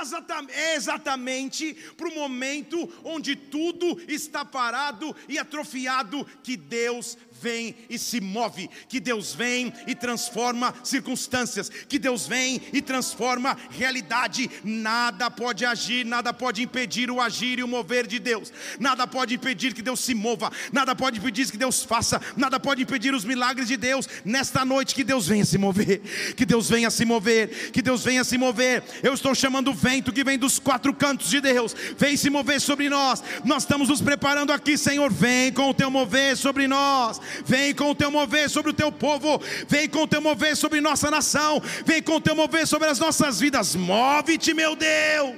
é 0.50 0.76
exatamente 0.76 1.74
para 1.98 2.08
o 2.08 2.16
momento 2.16 2.92
onde 3.04 3.36
tudo 3.36 4.02
está 4.08 4.44
parado 4.44 5.16
e 5.28 5.38
atrofiado 5.38 6.26
que 6.44 6.56
Deus 6.58 7.18
vem 7.42 7.76
e 7.90 7.98
se 7.98 8.22
move, 8.22 8.70
que 8.88 9.00
Deus 9.00 9.34
vem 9.34 9.74
e 9.88 9.96
transforma 9.96 10.74
circunstâncias, 10.84 11.70
que 11.70 11.98
Deus 11.98 12.28
vem 12.28 12.62
e 12.72 12.82
transforma 12.82 13.58
realidade. 13.72 14.50
Nada 14.64 15.30
pode 15.32 15.66
agir, 15.66 16.06
nada 16.06 16.34
pode 16.34 16.62
impedir 16.62 17.10
o 17.10 17.20
agir 17.20 17.60
e 17.60 17.64
o 17.64 17.68
mover 17.68 18.06
de 18.06 18.20
Deus, 18.20 18.52
nada 18.80 19.08
pode 19.08 19.34
impedir 19.34 19.74
que 19.74 19.82
Deus 19.82 20.00
se 20.00 20.14
mova, 20.14 20.52
nada 20.72 20.96
pode 20.96 21.20
impedir 21.20 21.50
que 21.50 21.58
Deus 21.58 21.84
faça, 21.84 22.22
nada 22.38 22.60
pode 22.60 22.84
impedir 22.84 23.14
os 23.14 23.26
milagres 23.26 23.68
de 23.68 23.78
Deus. 23.78 24.08
Nesta 24.24 24.64
noite, 24.64 24.94
que 24.94 25.04
Deus 25.04 25.28
venha 25.28 25.46
se 25.46 25.58
mover, 25.58 26.02
que 26.36 26.46
Deus 26.46 26.70
venha 26.70 26.92
se 26.92 27.06
mover, 27.06 27.72
que 27.72 27.82
Deus 27.82 28.04
venha 28.04 28.24
se 28.24 28.38
mover. 28.38 28.84
Eu 29.02 29.14
estou 29.14 29.34
chamando 29.34 29.72
o 29.72 29.74
vento 29.74 30.14
que 30.14 30.24
vem 30.24 30.38
dos 30.38 30.60
quatro 30.60 30.94
cantos 30.94 31.30
de 31.30 31.42
Deus, 31.42 31.76
vem 31.98 32.16
se 32.16 32.30
mover 32.30 32.62
sobre 32.62 32.90
nós. 32.90 33.24
Nós 33.44 33.64
estamos 33.64 33.90
nos 33.90 34.02
preparando 34.02 34.52
aqui, 34.52 34.78
Senhor. 34.78 35.12
Vem 35.12 35.52
com 35.52 35.70
o 35.70 35.74
teu 35.74 35.90
mover 35.90 36.38
sobre 36.38 36.68
nós. 36.68 37.20
Vem 37.46 37.74
com 37.74 37.92
o 37.92 37.96
teu 37.96 38.12
mover 38.12 38.50
sobre 38.50 38.72
o 38.72 38.74
teu 38.74 38.92
povo, 38.92 39.40
vem 39.68 39.88
com 39.90 40.04
o 40.04 40.08
teu 40.08 40.22
mover 40.22 40.56
sobre 40.56 40.82
nossa 40.82 41.10
nação, 41.10 41.60
vem 41.86 42.02
com 42.02 42.16
o 42.16 42.22
teu 42.22 42.36
mover 42.36 42.68
sobre 42.68 42.88
as 42.88 43.00
nossas 43.00 43.40
vidas. 43.40 43.76
Move-te, 43.76 44.54
meu 44.54 44.76
Deus. 44.76 45.36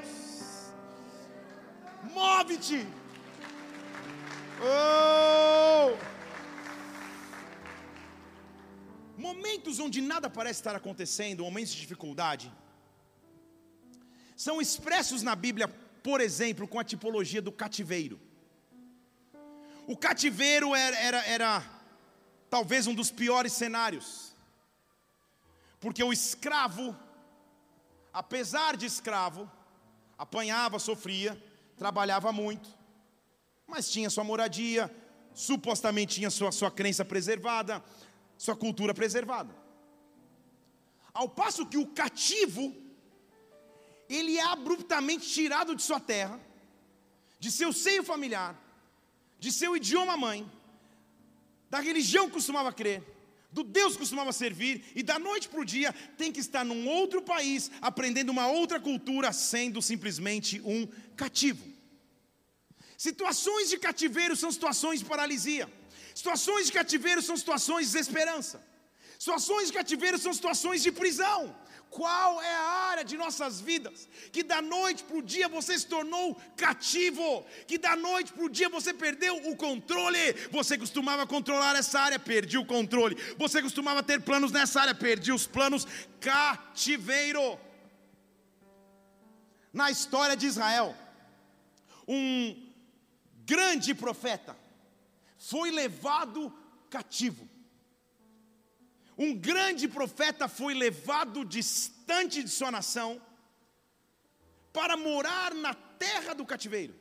Move-te. 2.14 2.86
Oh! 4.62 5.98
Momentos 9.18 9.80
onde 9.80 10.02
nada 10.02 10.30
parece 10.30 10.60
estar 10.60 10.76
acontecendo, 10.76 11.44
momentos 11.44 11.74
de 11.74 11.80
dificuldade, 11.80 12.52
são 14.36 14.62
expressos 14.62 15.22
na 15.22 15.36
Bíblia, 15.36 15.68
por 16.02 16.20
exemplo, 16.20 16.68
com 16.68 16.80
a 16.80 16.84
tipologia 16.84 17.42
do 17.42 17.52
cativeiro. 17.52 18.20
O 19.88 19.96
cativeiro 19.98 20.74
era, 20.76 20.98
era, 20.98 21.26
era 21.26 21.64
talvez 22.56 22.86
um 22.86 22.94
dos 22.94 23.10
piores 23.10 23.52
cenários, 23.54 24.32
porque 25.80 26.04
o 26.04 26.14
escravo, 26.14 26.96
apesar 28.14 28.78
de 28.78 28.86
escravo, 28.86 29.50
apanhava, 30.16 30.78
sofria, 30.78 31.32
trabalhava 31.76 32.32
muito, 32.32 32.70
mas 33.66 33.90
tinha 33.90 34.08
sua 34.08 34.24
moradia, 34.24 34.84
supostamente 35.34 36.14
tinha 36.18 36.30
sua, 36.30 36.52
sua 36.52 36.70
crença 36.70 37.04
preservada, 37.04 37.84
sua 38.38 38.56
cultura 38.56 38.94
preservada. 38.94 39.52
Ao 41.12 41.28
passo 41.28 41.66
que 41.66 41.80
o 41.80 41.88
cativo, 41.88 42.72
ele 44.08 44.38
é 44.38 44.44
abruptamente 44.44 45.28
tirado 45.28 45.76
de 45.76 45.82
sua 45.82 46.00
terra, 46.00 46.40
de 47.40 47.50
seu 47.52 47.74
seio 47.74 48.04
familiar, 48.04 48.56
de 49.40 49.52
seu 49.52 49.76
idioma 49.76 50.16
mãe, 50.16 50.48
da 51.74 51.80
religião 51.80 52.28
que 52.28 52.34
costumava 52.34 52.72
crer, 52.72 53.02
do 53.52 53.64
Deus 53.64 53.94
que 53.94 54.04
costumava 54.04 54.32
servir, 54.32 54.74
e 54.96 55.02
da 55.02 55.18
noite 55.18 55.50
para 55.50 55.62
o 55.62 55.66
dia 55.66 55.92
tem 56.20 56.32
que 56.32 56.40
estar 56.40 56.64
num 56.64 56.88
outro 56.88 57.20
país, 57.20 57.72
aprendendo 57.82 58.32
uma 58.32 58.46
outra 58.46 58.80
cultura, 58.80 59.34
sendo 59.34 59.82
simplesmente 59.82 60.62
um 60.64 60.88
cativo. 61.16 61.66
Situações 62.96 63.72
de 63.72 63.80
cativeiro 63.80 64.36
são 64.36 64.52
situações 64.52 65.00
de 65.00 65.06
paralisia, 65.06 65.68
situações 66.14 66.68
de 66.68 66.74
cativeiro 66.74 67.24
são 67.24 67.36
situações 67.36 67.88
de 67.88 67.94
desesperança, 67.94 68.64
situações 69.18 69.70
de 69.70 69.74
cativeiro 69.74 70.20
são 70.20 70.32
situações 70.32 70.84
de 70.84 70.92
prisão, 70.92 71.56
qual 71.94 72.42
é 72.42 72.56
a 72.56 72.70
área 72.92 73.04
de 73.04 73.16
nossas 73.16 73.62
vidas 73.62 74.10
que 74.32 74.42
da 74.42 74.62
noite 74.62 75.04
para 75.04 75.18
o 75.18 75.22
dia 75.22 75.48
você 75.48 75.78
se 75.78 75.86
tornou 75.86 76.36
cativo, 76.58 77.46
que 77.68 77.78
da 77.78 77.96
noite 77.96 78.34
para 78.34 78.44
o 78.44 78.50
dia 78.50 78.68
você 78.68 78.94
perdeu 78.94 79.36
o 79.50 79.56
controle? 79.56 80.34
Você 80.52 80.76
costumava 80.76 81.28
controlar 81.28 81.76
essa 81.76 82.00
área, 82.00 82.18
perdi 82.18 82.58
o 82.58 82.66
controle. 82.66 83.16
Você 83.38 83.62
costumava 83.62 84.02
ter 84.02 84.20
planos 84.22 84.52
nessa 84.52 84.82
área, 84.82 84.96
perdi 84.96 85.32
os 85.32 85.46
planos. 85.46 85.86
Cativeiro. 86.20 87.60
Na 89.72 89.92
história 89.92 90.36
de 90.36 90.48
Israel, 90.48 90.96
um 92.08 92.72
grande 93.46 93.94
profeta 93.94 94.58
foi 95.38 95.70
levado 95.70 96.52
cativo 96.90 97.53
um 99.18 99.36
grande 99.36 99.88
profeta 99.88 100.48
foi 100.48 100.74
levado 100.74 101.46
distante 101.46 102.44
de 102.44 102.50
sua 102.50 102.72
nação 102.72 103.22
para 104.72 104.98
morar 104.98 105.54
na 105.54 105.74
terra 105.74 106.34
do 106.34 106.46
cativeiro. 106.46 106.96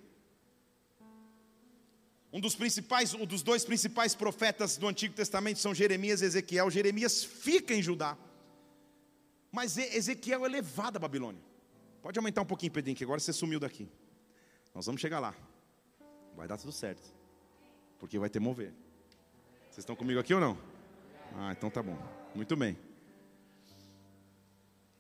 Um 2.33 2.41
dos 2.41 2.55
principais, 2.55 3.13
um 3.13 3.27
dos 3.27 3.43
dois 3.43 3.65
principais 3.65 4.15
profetas 4.15 4.77
do 4.79 4.89
Antigo 4.89 5.15
Testamento 5.15 5.59
são 5.59 5.75
Jeremias 5.75 6.23
e 6.23 6.25
Ezequiel. 6.25 6.71
Jeremias 6.71 7.23
fica 7.23 7.75
em 7.75 7.83
Judá, 7.83 8.17
mas 9.51 9.77
Ezequiel 9.77 10.47
é 10.47 10.49
levado 10.49 10.97
à 10.97 10.99
Babilônia. 10.99 11.43
Pode 12.01 12.19
aumentar 12.19 12.43
um 12.43 12.47
pouquinho, 12.47 12.73
Pedrinho, 12.73 12.97
que 12.97 13.05
agora 13.05 13.21
você 13.21 13.33
sumiu 13.33 13.61
daqui. 13.61 13.89
Nós 14.75 14.87
vamos 14.87 15.01
chegar 15.01 15.21
lá. 15.21 15.35
Vai 16.35 16.49
dar 16.49 16.57
tudo 16.57 16.73
certo, 16.73 17.13
porque 17.99 18.19
vai 18.19 18.31
ter 18.31 18.41
mover. 18.41 18.73
Vocês 19.65 19.79
estão 19.79 19.95
comigo 19.95 20.19
aqui 20.19 20.33
ou 20.33 20.41
não? 20.41 20.72
Ah, 21.35 21.53
então 21.53 21.71
tá 21.71 21.83
bom. 21.83 21.97
Muito 22.35 22.57
bem. 22.57 22.77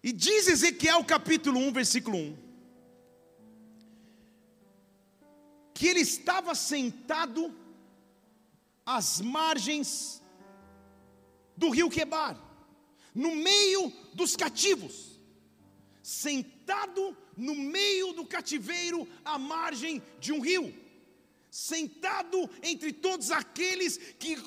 E 0.02 0.12
diz 0.12 0.48
Ezequiel 0.48 1.04
capítulo 1.04 1.60
1, 1.60 1.72
versículo 1.72 2.18
1, 2.18 2.36
que 5.74 5.86
ele 5.86 6.00
estava 6.00 6.54
sentado 6.54 7.54
às 8.84 9.20
margens 9.20 10.20
do 11.56 11.70
rio 11.70 11.88
Quebar, 11.88 12.36
no 13.14 13.36
meio 13.36 13.92
dos 14.12 14.34
cativos, 14.34 15.20
sentado 16.02 17.16
no 17.36 17.54
meio 17.54 18.12
do 18.12 18.26
cativeiro, 18.26 19.06
à 19.24 19.38
margem 19.38 20.02
de 20.18 20.32
um 20.32 20.40
rio 20.40 20.81
sentado 21.52 22.48
entre 22.62 22.94
todos 22.94 23.30
aqueles 23.30 23.98
que 24.18 24.38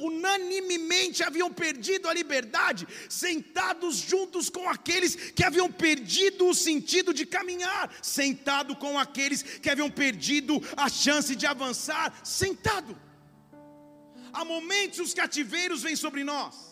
unanimemente 0.00 1.24
haviam 1.24 1.52
perdido 1.52 2.08
a 2.08 2.14
liberdade, 2.14 2.86
sentados 3.08 3.96
juntos 3.96 4.48
com 4.48 4.68
aqueles 4.68 5.16
que 5.32 5.42
haviam 5.42 5.70
perdido 5.72 6.46
o 6.46 6.54
sentido 6.54 7.12
de 7.12 7.26
caminhar, 7.26 7.92
sentado 8.00 8.76
com 8.76 8.96
aqueles 8.96 9.42
que 9.42 9.68
haviam 9.68 9.90
perdido 9.90 10.62
a 10.76 10.88
chance 10.88 11.34
de 11.34 11.46
avançar, 11.46 12.16
sentado. 12.22 12.96
Há 14.32 14.44
momentos 14.44 15.00
os 15.00 15.12
cativeiros 15.12 15.82
vêm 15.82 15.96
sobre 15.96 16.22
nós 16.22 16.67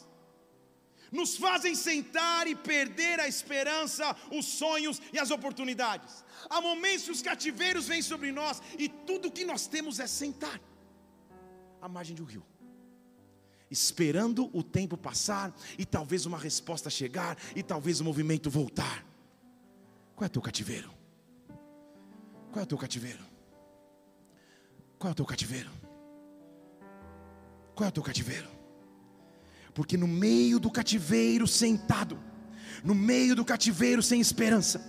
nos 1.12 1.36
fazem 1.36 1.74
sentar 1.74 2.46
e 2.46 2.54
perder 2.54 3.20
a 3.20 3.28
esperança, 3.28 4.16
os 4.30 4.46
sonhos 4.46 5.00
e 5.12 5.18
as 5.18 5.30
oportunidades. 5.30 6.24
Há 6.48 6.60
momentos 6.60 7.04
que 7.04 7.12
os 7.12 7.22
cativeiros 7.22 7.86
vêm 7.86 8.02
sobre 8.02 8.32
nós 8.32 8.62
e 8.78 8.88
tudo 8.88 9.30
que 9.30 9.44
nós 9.44 9.66
temos 9.66 9.98
é 10.00 10.06
sentar 10.06 10.60
à 11.80 11.88
margem 11.88 12.16
do 12.16 12.24
rio, 12.24 12.44
esperando 13.70 14.50
o 14.52 14.62
tempo 14.62 14.96
passar 14.96 15.54
e 15.78 15.84
talvez 15.84 16.26
uma 16.26 16.38
resposta 16.38 16.90
chegar 16.90 17.36
e 17.54 17.62
talvez 17.62 18.00
o 18.00 18.04
movimento 18.04 18.50
voltar. 18.50 19.04
Qual 20.14 20.24
é 20.24 20.28
o 20.28 20.30
teu 20.30 20.42
cativeiro? 20.42 20.90
Qual 22.50 22.60
é 22.60 22.64
o 22.64 22.66
teu 22.66 22.78
cativeiro? 22.78 23.24
Qual 24.98 25.10
é 25.10 25.12
o 25.12 25.14
teu 25.14 25.26
cativeiro? 25.26 25.70
Qual 27.74 27.86
é 27.86 27.88
o 27.90 27.92
teu 27.92 28.02
cativeiro? 28.02 28.55
Porque 29.76 29.98
no 29.98 30.08
meio 30.08 30.58
do 30.58 30.70
cativeiro 30.70 31.46
sentado, 31.46 32.18
no 32.82 32.94
meio 32.94 33.36
do 33.36 33.44
cativeiro 33.44 34.02
sem 34.02 34.22
esperança, 34.22 34.80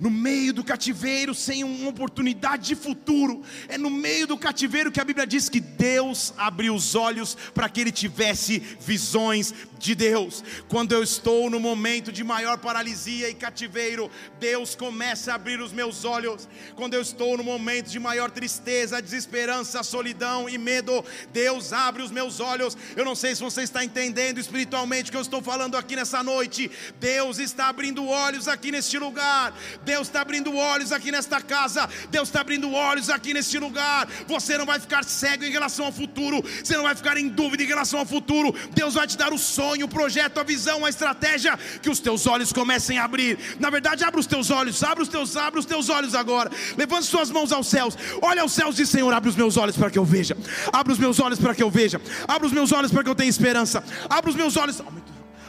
no 0.00 0.10
meio 0.10 0.52
do 0.52 0.64
cativeiro, 0.64 1.34
sem 1.34 1.64
uma 1.64 1.90
oportunidade 1.90 2.66
de 2.66 2.74
futuro. 2.74 3.42
É 3.68 3.78
no 3.78 3.90
meio 3.90 4.26
do 4.26 4.36
cativeiro 4.36 4.90
que 4.90 5.00
a 5.00 5.04
Bíblia 5.04 5.26
diz 5.26 5.48
que 5.48 5.60
Deus 5.60 6.32
abriu 6.36 6.74
os 6.74 6.94
olhos 6.94 7.36
para 7.54 7.68
que 7.68 7.80
ele 7.80 7.92
tivesse 7.92 8.58
visões 8.80 9.52
de 9.78 9.94
Deus. 9.94 10.42
Quando 10.68 10.92
eu 10.92 11.02
estou 11.02 11.50
no 11.50 11.60
momento 11.60 12.10
de 12.10 12.24
maior 12.24 12.58
paralisia 12.58 13.28
e 13.28 13.34
cativeiro, 13.34 14.10
Deus 14.40 14.74
começa 14.74 15.32
a 15.32 15.34
abrir 15.34 15.60
os 15.60 15.72
meus 15.72 16.04
olhos. 16.04 16.48
Quando 16.74 16.94
eu 16.94 17.02
estou 17.02 17.36
no 17.36 17.44
momento 17.44 17.90
de 17.90 17.98
maior 17.98 18.30
tristeza, 18.30 19.02
desesperança, 19.02 19.82
solidão 19.82 20.48
e 20.48 20.56
medo, 20.56 21.04
Deus 21.32 21.72
abre 21.72 22.02
os 22.02 22.10
meus 22.10 22.40
olhos. 22.40 22.76
Eu 22.96 23.04
não 23.04 23.14
sei 23.14 23.34
se 23.34 23.42
você 23.42 23.62
está 23.62 23.84
entendendo 23.84 24.38
espiritualmente 24.38 25.10
o 25.10 25.12
que 25.12 25.16
eu 25.18 25.22
estou 25.22 25.42
falando 25.42 25.76
aqui 25.76 25.94
nessa 25.94 26.22
noite. 26.22 26.70
Deus 26.98 27.38
está 27.38 27.68
abrindo 27.68 28.06
olhos 28.06 28.48
aqui 28.48 28.70
neste 28.72 28.98
lugar. 28.98 29.54
Deus 29.84 30.08
está 30.08 30.20
abrindo 30.20 30.54
olhos 30.54 30.92
aqui 30.92 31.10
nesta 31.10 31.40
casa, 31.40 31.88
Deus 32.10 32.28
está 32.28 32.40
abrindo 32.40 32.72
olhos 32.72 33.10
aqui 33.10 33.34
neste 33.34 33.58
lugar. 33.58 34.08
Você 34.26 34.56
não 34.56 34.66
vai 34.66 34.78
ficar 34.80 35.04
cego 35.04 35.44
em 35.44 35.50
relação 35.50 35.86
ao 35.86 35.92
futuro, 35.92 36.42
você 36.62 36.76
não 36.76 36.84
vai 36.84 36.94
ficar 36.94 37.16
em 37.16 37.28
dúvida 37.28 37.62
em 37.62 37.66
relação 37.66 38.00
ao 38.00 38.06
futuro. 38.06 38.54
Deus 38.72 38.94
vai 38.94 39.06
te 39.06 39.16
dar 39.16 39.32
o 39.32 39.38
sonho, 39.38 39.86
o 39.86 39.88
projeto, 39.88 40.38
a 40.38 40.42
visão, 40.42 40.84
a 40.84 40.88
estratégia, 40.88 41.58
que 41.82 41.90
os 41.90 42.00
teus 42.00 42.26
olhos 42.26 42.52
comecem 42.52 42.98
a 42.98 43.04
abrir. 43.04 43.38
Na 43.58 43.70
verdade, 43.70 44.04
abre 44.04 44.20
os 44.20 44.26
teus 44.26 44.50
olhos, 44.50 44.82
abre 44.82 45.02
os 45.02 45.08
teus, 45.08 45.36
abre 45.36 45.60
os 45.60 45.66
teus 45.66 45.88
olhos 45.88 46.14
agora. 46.14 46.50
Levante 46.76 47.06
suas 47.06 47.30
mãos 47.30 47.52
aos 47.52 47.66
céus, 47.66 47.96
olha 48.22 48.42
aos 48.42 48.52
céus 48.52 48.74
e 48.74 48.78
diz: 48.78 48.90
Senhor, 48.90 49.12
abre 49.12 49.28
os 49.28 49.36
meus 49.36 49.56
olhos 49.56 49.76
para 49.76 49.90
que 49.90 49.98
eu 49.98 50.04
veja, 50.04 50.36
abre 50.72 50.92
os 50.92 50.98
meus 50.98 51.18
olhos 51.20 51.38
para 51.38 51.54
que 51.54 51.62
eu 51.62 51.70
veja, 51.70 52.00
abre 52.26 52.46
os 52.46 52.52
meus 52.52 52.72
olhos 52.72 52.90
para 52.90 53.02
que 53.02 53.10
eu 53.10 53.14
tenha 53.14 53.30
esperança, 53.30 53.82
abre 54.08 54.30
os 54.30 54.36
meus 54.36 54.56
olhos, 54.56 54.82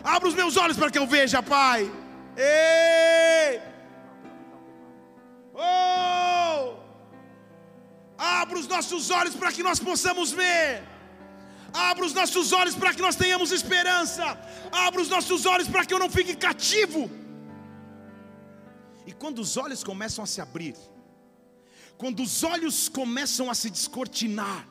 abre 0.04 0.30
os 0.30 0.36
meus 0.36 0.58
olhos 0.58 0.78
para 0.78 0.90
que 0.90 0.98
eu 0.98 1.08
veja, 1.08 1.42
Pai. 1.42 1.90
Ei! 2.38 3.75
Oh! 5.56 6.78
Abra 8.18 8.60
os 8.60 8.68
nossos 8.68 9.10
olhos 9.10 9.36
para 9.36 9.52
que 9.52 9.64
nós 9.64 9.80
possamos 9.80 10.32
ver. 10.32 10.84
Abra 11.74 12.06
os 12.06 12.14
nossos 12.14 12.52
olhos 12.54 12.76
para 12.76 12.94
que 12.94 13.02
nós 13.02 13.16
tenhamos 13.16 13.52
esperança. 13.52 14.26
Abra 14.72 15.02
os 15.02 15.10
nossos 15.10 15.46
olhos 15.46 15.68
para 15.68 15.86
que 15.86 15.94
eu 15.94 16.00
não 16.00 16.10
fique 16.10 16.36
cativo. 16.36 17.10
E 19.06 19.12
quando 19.12 19.40
os 19.40 19.58
olhos 19.58 19.84
começam 19.84 20.24
a 20.24 20.28
se 20.28 20.42
abrir, 20.42 20.76
quando 21.98 22.24
os 22.24 22.44
olhos 22.44 22.90
começam 22.90 23.50
a 23.50 23.56
se 23.56 23.70
descortinar, 23.70 24.68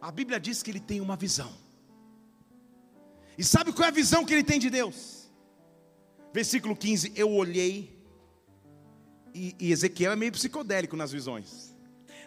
a 0.00 0.10
Bíblia 0.10 0.40
diz 0.40 0.62
que 0.62 0.70
ele 0.70 0.80
tem 0.80 1.00
uma 1.00 1.16
visão. 1.16 1.52
E 3.36 3.44
sabe 3.44 3.72
qual 3.72 3.86
é 3.86 3.88
a 3.88 3.92
visão 3.92 4.24
que 4.24 4.32
ele 4.32 4.44
tem 4.44 4.58
de 4.58 4.70
Deus? 4.70 5.30
Versículo 6.32 6.76
15: 6.76 7.12
Eu 7.16 7.30
olhei, 7.30 7.99
e, 9.34 9.54
e 9.58 9.72
Ezequiel 9.72 10.12
é 10.12 10.16
meio 10.16 10.32
psicodélico 10.32 10.96
nas 10.96 11.12
visões. 11.12 11.74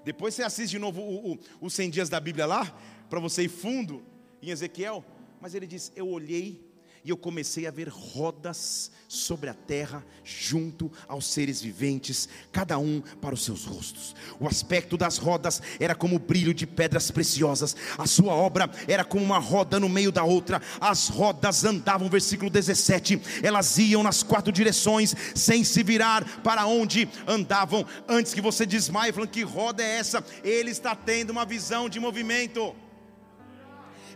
Depois 0.03 0.33
você 0.33 0.43
assiste 0.43 0.71
de 0.71 0.79
novo 0.79 1.39
os 1.61 1.73
100 1.73 1.89
dias 1.89 2.09
da 2.09 2.19
Bíblia 2.19 2.45
lá, 2.45 2.77
para 3.09 3.19
você 3.19 3.43
ir 3.43 3.49
fundo 3.49 4.03
em 4.41 4.49
Ezequiel. 4.49 5.03
Mas 5.39 5.55
ele 5.55 5.65
diz: 5.65 5.91
Eu 5.95 6.07
olhei 6.09 6.72
e 7.03 7.09
eu 7.09 7.17
comecei 7.17 7.67
a 7.67 7.71
ver 7.71 7.89
rodas 7.89 8.91
sobre 9.07 9.49
a 9.49 9.53
terra, 9.53 10.03
junto 10.23 10.91
aos 11.07 11.27
seres 11.27 11.61
viventes, 11.61 12.29
cada 12.51 12.79
um 12.79 13.01
para 13.21 13.35
os 13.35 13.43
seus 13.43 13.65
rostos. 13.65 14.15
O 14.39 14.47
aspecto 14.47 14.97
das 14.97 15.17
rodas 15.17 15.61
era 15.79 15.93
como 15.93 16.15
o 16.15 16.19
brilho 16.19 16.53
de 16.53 16.65
pedras 16.65 17.11
preciosas, 17.11 17.75
a 17.97 18.07
sua 18.07 18.33
obra 18.33 18.71
era 18.87 19.03
como 19.03 19.23
uma 19.23 19.37
roda 19.37 19.79
no 19.79 19.89
meio 19.89 20.11
da 20.11 20.23
outra. 20.23 20.61
As 20.79 21.09
rodas 21.09 21.65
andavam, 21.65 22.09
versículo 22.09 22.49
17, 22.49 23.21
elas 23.43 23.77
iam 23.77 24.01
nas 24.01 24.23
quatro 24.23 24.51
direções, 24.51 25.13
sem 25.35 25.63
se 25.63 25.83
virar 25.83 26.41
para 26.41 26.65
onde 26.65 27.07
andavam. 27.27 27.85
Antes 28.07 28.33
que 28.33 28.41
você 28.41 28.65
desmaie, 28.65 29.11
falando 29.11 29.29
que 29.29 29.43
roda 29.43 29.83
é 29.83 29.97
essa, 29.97 30.25
ele 30.43 30.71
está 30.71 30.95
tendo 30.95 31.31
uma 31.31 31.45
visão 31.45 31.89
de 31.89 31.99
movimento. 31.99 32.73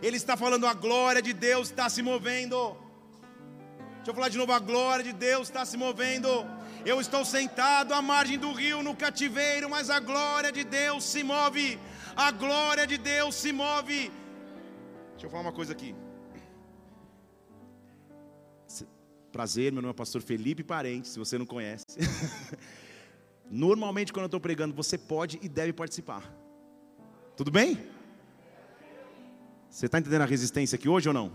Ele 0.02 0.16
está 0.16 0.36
falando, 0.36 0.66
a 0.66 0.74
glória 0.74 1.20
de 1.20 1.32
Deus 1.32 1.68
está 1.68 1.88
se 1.88 2.02
movendo. 2.02 2.76
Deixa 3.96 4.10
eu 4.10 4.14
falar 4.14 4.28
de 4.28 4.38
novo, 4.38 4.52
a 4.52 4.58
glória 4.58 5.04
de 5.04 5.12
Deus 5.12 5.48
está 5.48 5.64
se 5.64 5.76
movendo. 5.76 6.28
Eu 6.84 7.00
estou 7.00 7.24
sentado 7.24 7.92
à 7.92 8.00
margem 8.00 8.38
do 8.38 8.52
rio 8.52 8.82
no 8.82 8.94
cativeiro, 8.94 9.68
mas 9.68 9.90
a 9.90 10.00
glória 10.00 10.52
de 10.52 10.64
Deus 10.64 11.04
se 11.04 11.22
move. 11.22 11.78
A 12.16 12.30
glória 12.30 12.86
de 12.86 12.96
Deus 12.96 13.34
se 13.34 13.52
move. 13.52 14.10
Deixa 15.12 15.26
eu 15.26 15.30
falar 15.30 15.42
uma 15.42 15.52
coisa 15.52 15.72
aqui. 15.72 15.94
Prazer, 19.32 19.70
meu 19.72 19.82
nome 19.82 19.92
é 19.92 19.96
pastor 19.96 20.22
Felipe 20.22 20.64
Parente, 20.64 21.08
se 21.08 21.18
você 21.18 21.36
não 21.36 21.44
conhece. 21.44 21.84
Normalmente, 23.50 24.12
quando 24.12 24.24
eu 24.24 24.28
estou 24.28 24.40
pregando, 24.40 24.74
você 24.74 24.96
pode 24.96 25.38
e 25.42 25.48
deve 25.48 25.72
participar. 25.72 26.32
Tudo 27.36 27.50
bem? 27.50 27.78
Você 29.68 29.86
está 29.86 29.98
entendendo 29.98 30.22
a 30.22 30.26
resistência 30.26 30.76
aqui 30.76 30.88
hoje 30.88 31.08
ou 31.08 31.14
não? 31.14 31.30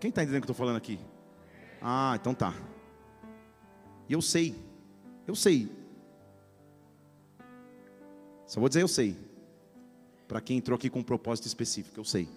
Quem 0.00 0.08
está 0.08 0.22
entendendo 0.22 0.42
o 0.42 0.46
que 0.46 0.50
eu 0.50 0.52
estou 0.52 0.66
falando 0.66 0.76
aqui? 0.76 0.98
Ah, 1.80 2.16
então 2.20 2.34
tá. 2.34 2.54
E 4.08 4.12
eu 4.12 4.22
sei, 4.22 4.54
eu 5.26 5.34
sei. 5.34 5.70
Só 8.46 8.60
vou 8.60 8.68
dizer 8.68 8.82
eu 8.82 8.88
sei. 8.88 9.16
Para 10.26 10.40
quem 10.40 10.58
entrou 10.58 10.76
aqui 10.76 10.88
com 10.88 11.00
um 11.00 11.04
propósito 11.04 11.46
específico, 11.46 11.98
eu 11.98 12.04
sei. 12.04 12.28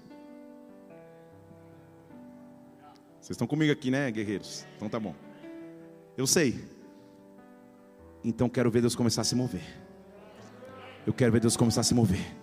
Vocês 3.19 3.31
estão 3.31 3.47
comigo 3.47 3.71
aqui, 3.71 3.91
né, 3.91 4.09
guerreiros? 4.11 4.65
Então 4.75 4.89
tá 4.89 4.99
bom. 4.99 5.15
Eu 6.17 6.27
sei. 6.27 6.59
Então 8.23 8.49
quero 8.49 8.69
ver 8.69 8.81
Deus 8.81 8.95
começar 8.95 9.21
a 9.21 9.25
se 9.25 9.35
mover. 9.35 9.63
Eu 11.05 11.13
quero 11.13 11.31
ver 11.31 11.39
Deus 11.39 11.55
começar 11.55 11.81
a 11.81 11.83
se 11.83 11.93
mover. 11.93 12.40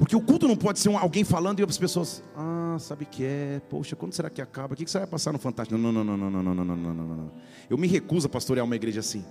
Porque 0.00 0.16
o 0.16 0.20
culto 0.22 0.48
não 0.48 0.56
pode 0.56 0.78
ser 0.78 0.88
um, 0.88 0.96
alguém 0.96 1.24
falando 1.24 1.58
e 1.58 1.62
outras 1.62 1.76
pessoas, 1.76 2.22
ah, 2.34 2.78
sabe 2.80 3.04
que 3.04 3.22
é, 3.22 3.60
poxa, 3.68 3.94
quando 3.94 4.14
será 4.14 4.30
que 4.30 4.40
acaba? 4.40 4.72
O 4.72 4.76
que, 4.76 4.90
você 4.90 4.96
vai 4.96 5.06
passar 5.06 5.30
no 5.30 5.38
Fantástico? 5.38 5.78
Não, 5.78 5.92
não, 5.92 6.02
não, 6.02 6.16
não, 6.16 6.30
não, 6.30 6.42
não, 6.42 6.54
não, 6.54 6.64
não, 6.64 6.94
não, 6.94 7.04
não. 7.04 7.32
Eu 7.68 7.76
me 7.76 7.86
recuso 7.86 8.26
a 8.26 8.30
pastorear 8.30 8.64
uma 8.64 8.74
igreja 8.74 9.00
assim. 9.00 9.22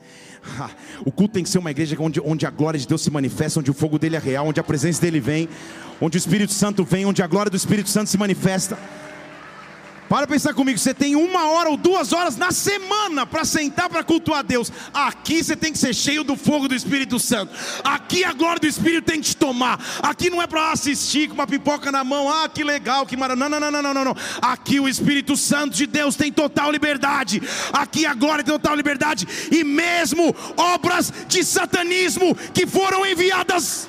o 1.03 1.11
culto 1.11 1.33
tem 1.33 1.43
que 1.43 1.49
ser 1.49 1.57
uma 1.57 1.71
igreja 1.71 1.97
onde, 1.99 2.21
onde 2.21 2.45
a 2.45 2.51
glória 2.51 2.79
de 2.79 2.87
Deus 2.87 3.01
se 3.01 3.09
manifesta, 3.09 3.59
onde 3.59 3.71
o 3.71 3.73
fogo 3.73 3.97
dele 3.97 4.15
é 4.15 4.19
real, 4.19 4.45
onde 4.45 4.59
a 4.59 4.63
presença 4.63 5.01
dele 5.01 5.19
vem, 5.19 5.49
onde 5.99 6.17
o 6.17 6.19
Espírito 6.19 6.53
Santo 6.53 6.83
vem, 6.83 7.03
onde 7.03 7.23
a 7.23 7.27
glória 7.27 7.49
do 7.49 7.57
Espírito 7.57 7.89
Santo 7.89 8.07
se 8.07 8.17
manifesta. 8.19 8.77
Para 10.09 10.25
pensar 10.25 10.55
comigo, 10.55 10.79
você 10.79 10.91
tem 10.91 11.15
uma 11.15 11.51
hora 11.51 11.69
ou 11.69 11.77
duas 11.77 12.11
horas 12.11 12.35
na 12.35 12.51
semana 12.51 13.27
para 13.27 13.45
sentar 13.45 13.87
para 13.87 14.03
cultuar 14.03 14.43
Deus. 14.43 14.71
Aqui 14.91 15.43
você 15.43 15.55
tem 15.55 15.71
que 15.71 15.77
ser 15.77 15.93
cheio 15.93 16.23
do 16.23 16.35
fogo 16.35 16.67
do 16.67 16.73
Espírito 16.73 17.19
Santo. 17.19 17.53
Aqui 17.83 18.23
a 18.23 18.33
glória 18.33 18.59
do 18.59 18.65
Espírito 18.65 19.05
tem 19.05 19.21
que 19.21 19.27
te 19.27 19.37
tomar. 19.37 19.79
Aqui 20.01 20.31
não 20.31 20.41
é 20.41 20.47
para 20.47 20.71
assistir 20.71 21.27
com 21.27 21.35
uma 21.35 21.45
pipoca 21.45 21.91
na 21.91 22.03
mão. 22.03 22.27
Ah, 22.27 22.49
que 22.49 22.63
legal, 22.63 23.05
que 23.05 23.15
maravilha. 23.15 23.47
Não, 23.47 23.59
não, 23.59 23.71
não, 23.71 23.83
não, 23.83 23.93
não, 23.93 24.05
não. 24.05 24.15
Aqui 24.41 24.79
o 24.79 24.89
Espírito 24.89 25.37
Santo 25.37 25.75
de 25.75 25.85
Deus 25.85 26.15
tem 26.15 26.31
total 26.31 26.71
liberdade. 26.71 27.39
Aqui 27.71 28.07
a 28.07 28.15
glória 28.15 28.43
tem 28.43 28.51
total 28.51 28.75
liberdade. 28.75 29.27
E 29.51 29.63
mesmo 29.63 30.35
obras 30.57 31.13
de 31.27 31.43
satanismo 31.43 32.35
que 32.51 32.65
foram 32.65 33.05
enviadas, 33.05 33.87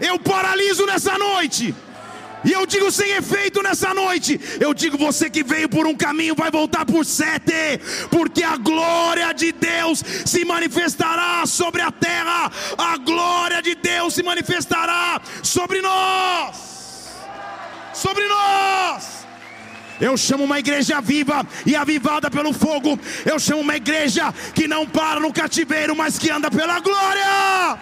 eu 0.00 0.18
paraliso 0.18 0.84
nessa 0.86 1.16
noite 1.16 1.72
e 2.46 2.52
eu 2.52 2.64
digo 2.64 2.92
sem 2.92 3.10
efeito 3.10 3.60
nessa 3.60 3.92
noite. 3.92 4.40
Eu 4.60 4.72
digo 4.72 4.96
você 4.96 5.28
que 5.28 5.42
veio 5.42 5.68
por 5.68 5.84
um 5.84 5.96
caminho 5.96 6.36
vai 6.36 6.48
voltar 6.48 6.86
por 6.86 7.04
sete, 7.04 7.80
porque 8.08 8.44
a 8.44 8.56
glória 8.56 9.32
de 9.34 9.50
Deus 9.50 10.02
se 10.24 10.44
manifestará 10.44 11.44
sobre 11.44 11.82
a 11.82 11.90
terra. 11.90 12.50
A 12.78 12.96
glória 12.98 13.60
de 13.60 13.74
Deus 13.74 14.14
se 14.14 14.22
manifestará 14.22 15.20
sobre 15.42 15.82
nós. 15.82 16.56
Sobre 17.92 18.24
nós. 18.28 19.26
Eu 20.00 20.16
chamo 20.16 20.44
uma 20.44 20.60
igreja 20.60 21.00
viva 21.00 21.44
e 21.64 21.74
avivada 21.74 22.30
pelo 22.30 22.52
fogo. 22.52 22.96
Eu 23.24 23.40
chamo 23.40 23.62
uma 23.62 23.76
igreja 23.76 24.32
que 24.54 24.68
não 24.68 24.86
para 24.86 25.18
no 25.18 25.32
cativeiro, 25.32 25.96
mas 25.96 26.16
que 26.16 26.30
anda 26.30 26.48
pela 26.48 26.78
glória. 26.78 27.78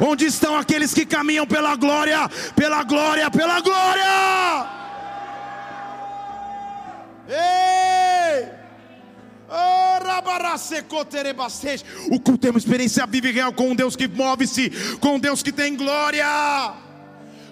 Onde 0.00 0.26
estão 0.26 0.56
aqueles 0.56 0.92
que 0.92 1.06
caminham 1.06 1.46
pela 1.46 1.74
glória, 1.76 2.28
pela 2.54 2.82
glória, 2.82 3.30
pela 3.30 3.60
glória? 3.60 4.76
Ei! 7.28 7.76
O 12.10 12.20
culto 12.20 12.46
é 12.46 12.50
uma 12.50 12.58
experiência 12.58 13.06
viva 13.06 13.28
e 13.28 13.32
real 13.32 13.52
com 13.52 13.70
um 13.70 13.74
Deus 13.74 13.94
que 13.94 14.08
move-se, 14.08 14.70
com 15.00 15.16
um 15.16 15.18
Deus 15.18 15.42
que 15.42 15.52
tem 15.52 15.76
glória, 15.76 16.26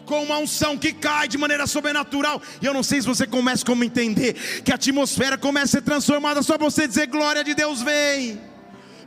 com 0.04 0.22
uma 0.22 0.38
unção 0.38 0.76
que 0.76 0.92
cai 0.92 1.28
de 1.28 1.38
maneira 1.38 1.66
sobrenatural. 1.66 2.42
E 2.60 2.66
eu 2.66 2.74
não 2.74 2.82
sei 2.82 3.00
se 3.00 3.06
você 3.06 3.26
começa 3.26 3.64
a 3.68 3.84
entender 3.84 4.34
que 4.64 4.72
a 4.72 4.74
atmosfera 4.74 5.38
começa 5.38 5.78
a 5.78 5.80
ser 5.80 5.82
transformada 5.82 6.42
só 6.42 6.58
você 6.58 6.86
dizer 6.86 7.06
glória 7.06 7.44
de 7.44 7.54
Deus 7.54 7.80
vem, 7.80 8.40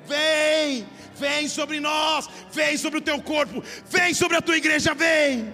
vem, 0.07 0.85
vem 1.19 1.47
sobre 1.47 1.79
nós, 1.79 2.29
vem 2.51 2.77
sobre 2.77 2.99
o 2.99 3.01
teu 3.01 3.21
corpo, 3.21 3.63
vem 3.85 4.13
sobre 4.13 4.37
a 4.37 4.41
tua 4.41 4.57
igreja, 4.57 4.93
vem. 4.93 5.53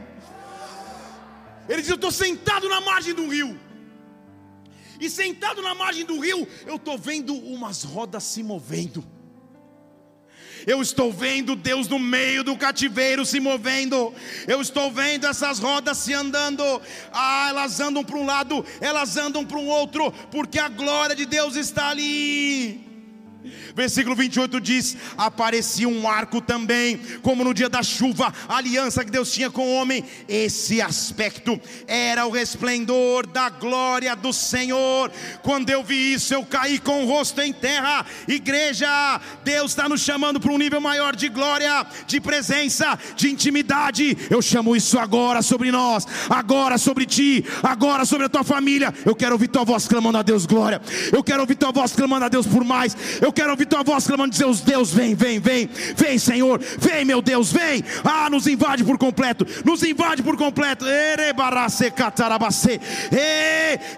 Ele 1.67 1.81
diz: 1.81 1.89
Eu 1.89 1.95
estou 1.95 2.11
sentado 2.11 2.67
na 2.69 2.81
margem 2.81 3.13
do 3.13 3.27
rio, 3.27 3.59
e 4.99 5.09
sentado 5.09 5.61
na 5.61 5.73
margem 5.73 6.05
do 6.05 6.19
rio, 6.19 6.47
eu 6.65 6.75
estou 6.75 6.97
vendo 6.97 7.35
umas 7.35 7.83
rodas 7.83 8.23
se 8.23 8.43
movendo. 8.43 9.03
Eu 10.65 10.81
estou 10.81 11.11
vendo 11.11 11.55
Deus 11.55 11.87
no 11.89 11.99
meio 11.99 12.43
do 12.43 12.55
cativeiro 12.55 13.25
se 13.25 13.39
movendo. 13.39 14.13
Eu 14.47 14.61
estou 14.61 14.89
vendo 14.91 15.27
essas 15.27 15.59
rodas 15.59 15.97
se 15.97 16.13
andando. 16.13 16.63
Ah, 17.11 17.47
elas 17.49 17.79
andam 17.79 18.03
para 18.03 18.17
um 18.17 18.25
lado, 18.25 18.65
elas 18.79 19.17
andam 19.17 19.45
para 19.45 19.57
um 19.57 19.67
outro, 19.67 20.11
porque 20.31 20.57
a 20.57 20.69
glória 20.69 21.15
de 21.15 21.25
Deus 21.25 21.55
está 21.55 21.89
ali. 21.89 22.82
Versículo 23.75 24.15
28 24.15 24.61
diz: 24.61 24.95
Aparecia 25.17 25.87
um 25.87 26.07
arco 26.07 26.39
também, 26.39 26.99
como 27.21 27.43
no 27.43 27.53
dia 27.53 27.69
da 27.69 27.83
chuva, 27.83 28.33
a 28.47 28.57
aliança 28.57 29.03
que 29.03 29.11
Deus 29.11 29.31
tinha 29.31 29.49
com 29.49 29.65
o 29.65 29.75
homem. 29.75 30.03
Esse 30.27 30.81
aspecto 30.81 31.59
era 31.87 32.25
o 32.25 32.31
resplendor 32.31 33.27
da 33.27 33.49
glória 33.49 34.15
do 34.15 34.31
Senhor. 34.31 35.11
Quando 35.41 35.69
eu 35.69 35.83
vi 35.83 36.13
isso, 36.13 36.33
eu 36.33 36.45
caí 36.45 36.79
com 36.79 37.03
o 37.03 37.07
rosto 37.07 37.41
em 37.41 37.51
terra. 37.51 38.05
Igreja, 38.27 38.87
Deus 39.43 39.71
está 39.71 39.89
nos 39.89 40.01
chamando 40.01 40.39
para 40.39 40.51
um 40.51 40.57
nível 40.57 40.79
maior 40.79 41.15
de 41.15 41.27
glória, 41.29 41.85
de 42.07 42.21
presença, 42.21 42.97
de 43.15 43.29
intimidade. 43.29 44.17
Eu 44.29 44.41
chamo 44.41 44.75
isso 44.75 44.97
agora 44.97 45.41
sobre 45.41 45.71
nós, 45.71 46.07
agora 46.29 46.77
sobre 46.77 47.05
ti, 47.05 47.43
agora 47.61 48.05
sobre 48.05 48.25
a 48.25 48.29
tua 48.29 48.43
família. 48.43 48.93
Eu 49.05 49.15
quero 49.15 49.33
ouvir 49.33 49.47
tua 49.47 49.63
voz 49.63 49.87
clamando 49.87 50.17
a 50.17 50.21
Deus 50.21 50.45
glória. 50.45 50.81
Eu 51.11 51.23
quero 51.23 51.41
ouvir 51.41 51.55
tua 51.55 51.71
voz 51.71 51.91
clamando 51.91 52.25
a 52.25 52.29
Deus 52.29 52.47
por 52.47 52.63
mais. 52.63 52.95
Eu 53.21 53.32
quero 53.33 53.51
ouvir 53.51 53.65
tua 53.65 53.83
voz 53.83 54.05
clamando, 54.07 54.31
dizer: 54.31 54.45
Deus, 54.63 54.93
vem, 54.93 55.15
vem, 55.15 55.39
vem, 55.39 55.67
vem, 55.95 56.17
Senhor, 56.17 56.59
vem, 56.77 57.03
meu 57.05 57.21
Deus, 57.21 57.51
vem. 57.51 57.83
Ah, 58.03 58.29
nos 58.29 58.47
invade 58.47 58.83
por 58.83 58.97
completo, 58.97 59.45
nos 59.65 59.83
invade 59.83 60.23
por 60.23 60.37
completo. 60.37 60.85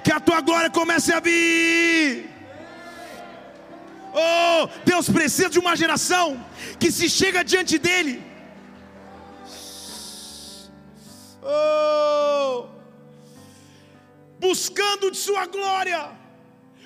Que 0.03 0.11
a 0.11 0.19
tua 0.19 0.41
glória 0.41 0.69
comece 0.69 1.13
a 1.13 1.19
vir. 1.19 2.29
Oh, 4.13 4.69
Deus 4.85 5.09
precisa 5.09 5.49
de 5.49 5.59
uma 5.59 5.75
geração 5.75 6.43
que 6.79 6.89
se 6.89 7.09
chega 7.09 7.43
diante 7.43 7.77
dele. 7.77 8.23
Oh, 11.43 12.67
buscando 14.39 15.11
de 15.11 15.17
sua 15.17 15.45
glória 15.45 16.24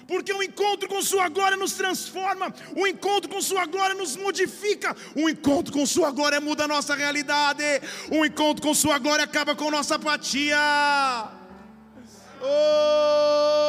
porque 0.09 0.33
o 0.33 0.41
encontro 0.41 0.89
com 0.89 1.01
Sua 1.03 1.29
glória 1.29 1.55
nos 1.55 1.73
transforma, 1.73 2.51
o 2.75 2.87
encontro 2.87 3.29
com 3.29 3.39
Sua 3.41 3.67
glória 3.67 3.95
nos 3.95 4.15
modifica, 4.17 4.95
o 5.15 5.29
encontro 5.29 5.71
com 5.71 5.85
Sua 5.85 6.09
glória 6.09 6.41
muda 6.41 6.63
a 6.63 6.67
nossa 6.67 6.95
realidade, 6.95 7.63
o 8.11 8.25
encontro 8.25 8.63
com 8.63 8.73
Sua 8.73 8.97
glória 8.97 9.23
acaba 9.23 9.55
com 9.55 9.69
nossa 9.69 9.95
apatia. 9.95 10.57
Oh! 12.41 13.59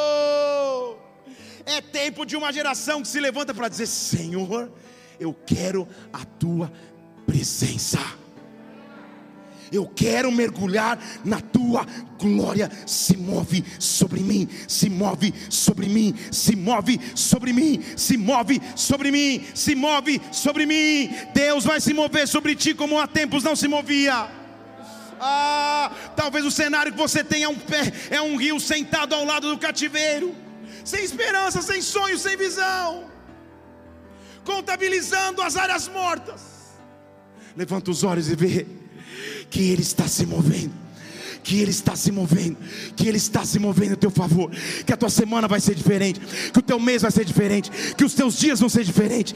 É 1.66 1.82
tempo 1.82 2.24
de 2.24 2.36
uma 2.36 2.50
geração 2.52 3.02
que 3.02 3.08
se 3.08 3.20
levanta 3.20 3.52
para 3.52 3.68
dizer: 3.68 3.86
Senhor, 3.86 4.72
eu 5.20 5.34
quero 5.46 5.86
a 6.12 6.24
Tua 6.24 6.72
presença 7.26 8.19
eu 9.72 9.86
quero 9.86 10.30
mergulhar 10.32 10.98
na 11.24 11.40
tua 11.40 11.86
glória. 12.18 12.70
Se 12.86 13.16
move 13.16 13.64
sobre 13.78 14.20
mim, 14.20 14.48
se 14.66 14.90
move 14.90 15.32
sobre 15.48 15.88
mim, 15.88 16.14
se 16.30 16.56
move 16.56 17.00
sobre 17.14 17.52
mim, 17.52 17.82
se 17.96 18.16
move 18.16 18.60
sobre 18.74 19.10
mim, 19.10 19.46
se 19.54 19.74
move 19.74 20.20
sobre 20.32 20.66
mim. 20.66 21.10
Deus 21.32 21.64
vai 21.64 21.80
se 21.80 21.94
mover 21.94 22.26
sobre 22.26 22.54
ti 22.54 22.74
como 22.74 22.98
há 22.98 23.06
tempos 23.06 23.44
não 23.44 23.54
se 23.54 23.68
movia. 23.68 24.28
Ah, 25.20 25.92
talvez 26.16 26.44
o 26.44 26.50
cenário 26.50 26.92
que 26.92 26.98
você 26.98 27.22
tem 27.22 27.42
é 27.42 27.48
um, 27.48 27.58
pé, 27.58 27.92
é 28.10 28.22
um 28.22 28.36
rio 28.36 28.58
sentado 28.58 29.14
ao 29.14 29.24
lado 29.24 29.50
do 29.50 29.58
cativeiro, 29.58 30.34
sem 30.82 31.04
esperança, 31.04 31.60
sem 31.60 31.82
sonho, 31.82 32.18
sem 32.18 32.38
visão, 32.38 33.04
contabilizando 34.44 35.42
as 35.42 35.58
áreas 35.58 35.88
mortas. 35.88 36.40
Levanta 37.54 37.90
os 37.90 38.02
olhos 38.02 38.30
e 38.30 38.34
vê 38.34 38.79
que 39.50 39.70
Ele 39.70 39.82
está 39.82 40.06
se 40.06 40.24
movendo 40.24 40.90
que 41.42 41.60
Ele 41.60 41.70
está 41.70 41.96
se 41.96 42.12
movendo, 42.12 42.56
que 42.96 43.08
Ele 43.08 43.16
está 43.16 43.44
se 43.44 43.58
movendo 43.58 43.94
a 43.94 43.96
teu 43.96 44.10
favor, 44.10 44.50
que 44.84 44.92
a 44.92 44.96
tua 44.96 45.10
semana 45.10 45.48
vai 45.48 45.60
ser 45.60 45.74
diferente, 45.74 46.20
que 46.52 46.58
o 46.58 46.62
teu 46.62 46.78
mês 46.78 47.02
vai 47.02 47.10
ser 47.10 47.24
diferente, 47.24 47.70
que 47.96 48.04
os 48.04 48.14
teus 48.14 48.38
dias 48.38 48.60
vão 48.60 48.68
ser 48.68 48.84
diferentes. 48.84 49.34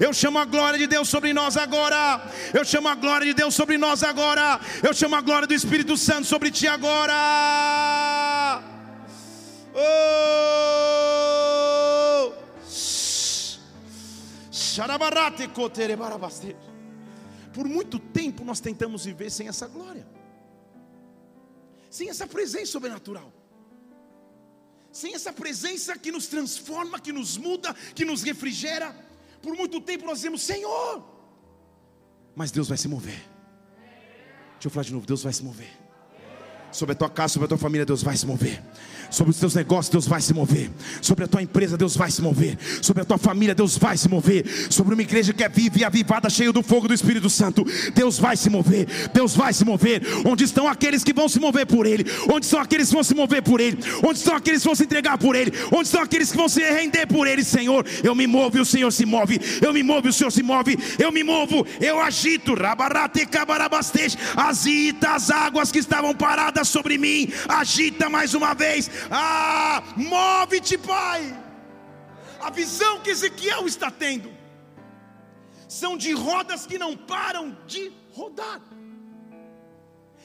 Eu 0.00 0.12
chamo 0.12 0.38
a 0.38 0.44
glória 0.44 0.78
de 0.78 0.86
Deus 0.86 1.08
sobre 1.08 1.32
nós 1.32 1.56
agora, 1.56 2.30
eu 2.52 2.64
chamo 2.64 2.88
a 2.88 2.94
glória 2.94 3.26
de 3.26 3.34
Deus 3.34 3.54
sobre 3.54 3.78
nós 3.78 4.02
agora, 4.02 4.60
eu 4.82 4.92
chamo 4.94 5.14
a 5.14 5.20
glória 5.20 5.46
do 5.46 5.54
Espírito 5.54 5.96
Santo 5.96 6.26
sobre 6.26 6.50
ti 6.50 6.66
agora. 6.66 8.62
Oh! 9.74 10.72
Sharabarate 14.50 15.48
kotere 15.48 15.96
barabastej. 15.96 16.71
Por 17.52 17.68
muito 17.68 17.98
tempo 17.98 18.44
nós 18.44 18.60
tentamos 18.60 19.04
viver 19.04 19.30
sem 19.30 19.48
essa 19.48 19.66
glória, 19.66 20.06
sem 21.90 22.08
essa 22.08 22.26
presença 22.26 22.72
sobrenatural, 22.72 23.32
sem 24.90 25.14
essa 25.14 25.32
presença 25.32 25.96
que 25.98 26.10
nos 26.10 26.26
transforma, 26.26 26.98
que 26.98 27.12
nos 27.12 27.36
muda, 27.36 27.74
que 27.94 28.04
nos 28.04 28.22
refrigera. 28.22 28.94
Por 29.40 29.54
muito 29.56 29.80
tempo 29.80 30.06
nós 30.06 30.18
dizemos: 30.18 30.42
Senhor, 30.42 31.04
mas 32.34 32.50
Deus 32.50 32.68
vai 32.68 32.78
se 32.78 32.88
mover. 32.88 33.20
Deixa 34.52 34.66
eu 34.66 34.70
falar 34.70 34.84
de 34.84 34.92
novo: 34.92 35.06
Deus 35.06 35.22
vai 35.22 35.32
se 35.32 35.42
mover. 35.42 35.70
Sobre 36.70 36.94
a 36.94 36.96
tua 36.96 37.10
casa, 37.10 37.34
sobre 37.34 37.44
a 37.44 37.48
tua 37.48 37.58
família, 37.58 37.84
Deus 37.84 38.02
vai 38.02 38.16
se 38.16 38.24
mover. 38.24 38.62
Sobre 39.12 39.30
os 39.30 39.38
teus 39.38 39.54
negócios, 39.54 39.90
Deus 39.90 40.06
vai 40.06 40.20
se 40.20 40.32
mover. 40.32 40.70
Sobre 41.00 41.24
a 41.24 41.28
tua 41.28 41.42
empresa, 41.42 41.76
Deus 41.76 41.94
vai 41.94 42.10
se 42.10 42.22
mover. 42.22 42.58
Sobre 42.80 43.02
a 43.02 43.04
tua 43.04 43.18
família, 43.18 43.54
Deus 43.54 43.76
vai 43.76 43.96
se 43.96 44.08
mover. 44.08 44.44
Sobre 44.70 44.94
uma 44.94 45.02
igreja 45.02 45.32
que 45.32 45.44
é 45.44 45.48
viva 45.48 45.78
e 45.78 45.84
avivada, 45.84 46.30
cheia 46.30 46.52
do 46.52 46.62
fogo 46.62 46.88
do 46.88 46.94
Espírito 46.94 47.28
Santo, 47.28 47.64
Deus 47.94 48.18
vai 48.18 48.36
se 48.36 48.48
mover. 48.48 48.86
Deus 49.12 49.36
vai 49.36 49.52
se 49.52 49.64
mover. 49.64 50.02
Onde 50.24 50.44
estão 50.44 50.66
aqueles 50.66 51.04
que 51.04 51.12
vão 51.12 51.28
se 51.28 51.38
mover 51.38 51.66
por 51.66 51.86
Ele? 51.86 52.04
Onde 52.32 52.46
estão 52.46 52.58
aqueles 52.58 52.88
que 52.88 52.94
vão 52.94 53.04
se 53.04 53.14
mover 53.14 53.42
por 53.42 53.60
Ele? 53.60 53.78
Onde 54.02 54.18
estão 54.18 54.34
aqueles 54.34 54.60
que 54.62 54.66
vão 54.66 54.74
se 54.74 54.84
entregar 54.84 55.18
por 55.18 55.36
Ele? 55.36 55.52
Onde 55.70 55.84
estão 55.84 56.02
aqueles 56.02 56.30
que 56.30 56.36
vão 56.36 56.48
se 56.48 56.60
render 56.60 57.06
por 57.06 57.26
Ele, 57.26 57.44
Senhor? 57.44 57.84
Eu 58.02 58.14
me 58.14 58.26
movo 58.26 58.56
e 58.56 58.60
o 58.60 58.64
Senhor 58.64 58.90
se 58.90 59.04
move. 59.04 59.38
Eu 59.60 59.72
me 59.72 59.82
movo 59.82 60.08
e 60.08 60.10
o 60.10 60.12
Senhor 60.12 60.30
se 60.30 60.42
move. 60.42 60.78
Eu 60.98 61.12
me 61.12 61.22
movo, 61.22 61.66
eu 61.80 62.00
agito. 62.00 62.54
Agita 64.36 65.10
as 65.10 65.30
águas 65.30 65.70
que 65.70 65.78
estavam 65.78 66.14
paradas 66.14 66.68
sobre 66.68 66.96
mim. 66.96 67.30
Agita 67.48 68.08
mais 68.08 68.34
uma 68.34 68.54
vez. 68.54 68.90
Ah, 69.10 69.82
move-te, 69.96 70.78
Pai. 70.78 71.38
A 72.40 72.50
visão 72.50 73.00
que 73.00 73.10
Ezequiel 73.10 73.66
está 73.66 73.90
tendo 73.90 74.32
são 75.68 75.96
de 75.96 76.12
rodas 76.12 76.66
que 76.66 76.78
não 76.78 76.96
param 76.96 77.56
de 77.66 77.92
rodar, 78.12 78.60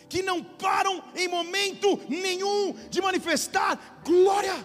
que 0.10 0.22
não 0.22 0.44
param 0.44 1.02
em 1.16 1.28
momento 1.28 2.00
nenhum 2.10 2.74
de 2.90 3.02
manifestar 3.02 4.02
glória. 4.04 4.56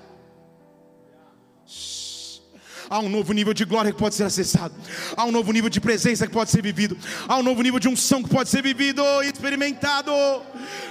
Há 2.92 2.98
um 2.98 3.08
novo 3.08 3.32
nível 3.32 3.54
de 3.54 3.64
glória 3.64 3.90
que 3.90 3.98
pode 3.98 4.14
ser 4.14 4.24
acessado. 4.24 4.74
Há 5.16 5.24
um 5.24 5.32
novo 5.32 5.50
nível 5.50 5.70
de 5.70 5.80
presença 5.80 6.26
que 6.26 6.32
pode 6.34 6.50
ser 6.50 6.60
vivido. 6.60 6.94
Há 7.26 7.38
um 7.38 7.42
novo 7.42 7.62
nível 7.62 7.80
de 7.80 7.88
unção 7.88 8.22
que 8.22 8.28
pode 8.28 8.50
ser 8.50 8.62
vivido 8.62 9.02
e 9.22 9.28
experimentado. 9.28 10.12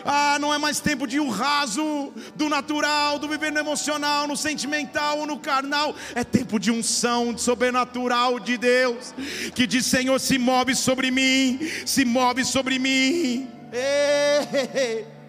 Ah, 0.04 0.40
não 0.42 0.52
é 0.52 0.58
mais 0.58 0.80
tempo 0.80 1.06
de 1.06 1.20
um 1.20 1.30
raso, 1.30 2.12
do 2.36 2.50
natural, 2.50 3.20
do 3.20 3.28
viver 3.28 3.52
no 3.52 3.60
emocional, 3.60 4.28
no 4.28 4.36
sentimental 4.36 5.20
ou 5.20 5.28
no 5.28 5.38
carnal. 5.38 5.96
É 6.16 6.24
tempo 6.24 6.60
de 6.60 6.72
unção 6.72 7.34
de 7.34 7.42
sobrenatural 7.42 8.40
de 8.40 8.58
Deus. 8.58 9.14
Que 9.54 9.68
diz: 9.68 9.86
Senhor, 9.86 10.20
se 10.20 10.40
move 10.40 10.74
sobre 10.74 11.12
mim, 11.12 11.60
se 11.86 12.04
move 12.04 12.44
sobre 12.44 12.80
mim. 12.80 13.48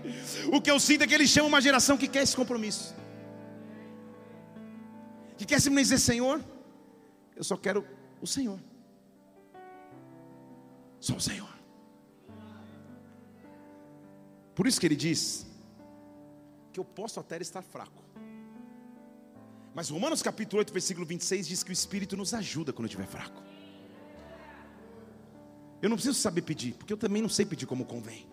O 0.50 0.60
que 0.60 0.70
eu 0.70 0.80
sinto 0.80 1.02
é 1.02 1.06
que 1.06 1.14
ele 1.14 1.26
chama 1.28 1.48
uma 1.48 1.60
geração 1.60 1.96
que 1.96 2.08
quer 2.08 2.22
esse 2.22 2.34
compromisso. 2.34 2.94
Que 5.36 5.44
quer 5.44 5.60
simplesmente 5.60 5.84
dizer, 5.84 5.98
Senhor, 5.98 6.40
eu 7.36 7.44
só 7.44 7.56
quero 7.56 7.86
o 8.20 8.26
Senhor. 8.26 8.58
Só 11.00 11.16
o 11.16 11.20
Senhor. 11.20 11.52
Por 14.54 14.66
isso 14.66 14.80
que 14.80 14.86
ele 14.86 14.96
diz 14.96 15.46
que 16.72 16.78
eu 16.78 16.84
posso 16.84 17.18
até 17.18 17.36
estar 17.40 17.62
fraco. 17.62 18.02
Mas 19.74 19.88
Romanos 19.88 20.22
capítulo 20.22 20.58
8, 20.58 20.72
versículo 20.72 21.06
26 21.06 21.46
diz 21.46 21.62
que 21.62 21.70
o 21.70 21.72
Espírito 21.72 22.16
nos 22.16 22.34
ajuda 22.34 22.72
quando 22.72 22.84
eu 22.84 22.88
estiver 22.88 23.06
fraco. 23.06 23.42
Eu 25.80 25.88
não 25.88 25.96
preciso 25.96 26.18
saber 26.18 26.42
pedir, 26.42 26.74
porque 26.74 26.92
eu 26.92 26.96
também 26.96 27.22
não 27.22 27.28
sei 27.28 27.44
pedir 27.44 27.66
como 27.66 27.84
convém. 27.84 28.26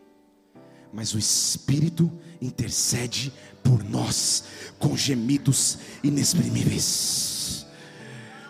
Mas 0.91 1.13
o 1.13 1.19
Espírito 1.19 2.11
intercede 2.41 3.33
por 3.63 3.83
nós 3.83 4.43
com 4.77 4.95
gemidos 4.95 5.79
inexprimíveis. 6.03 7.65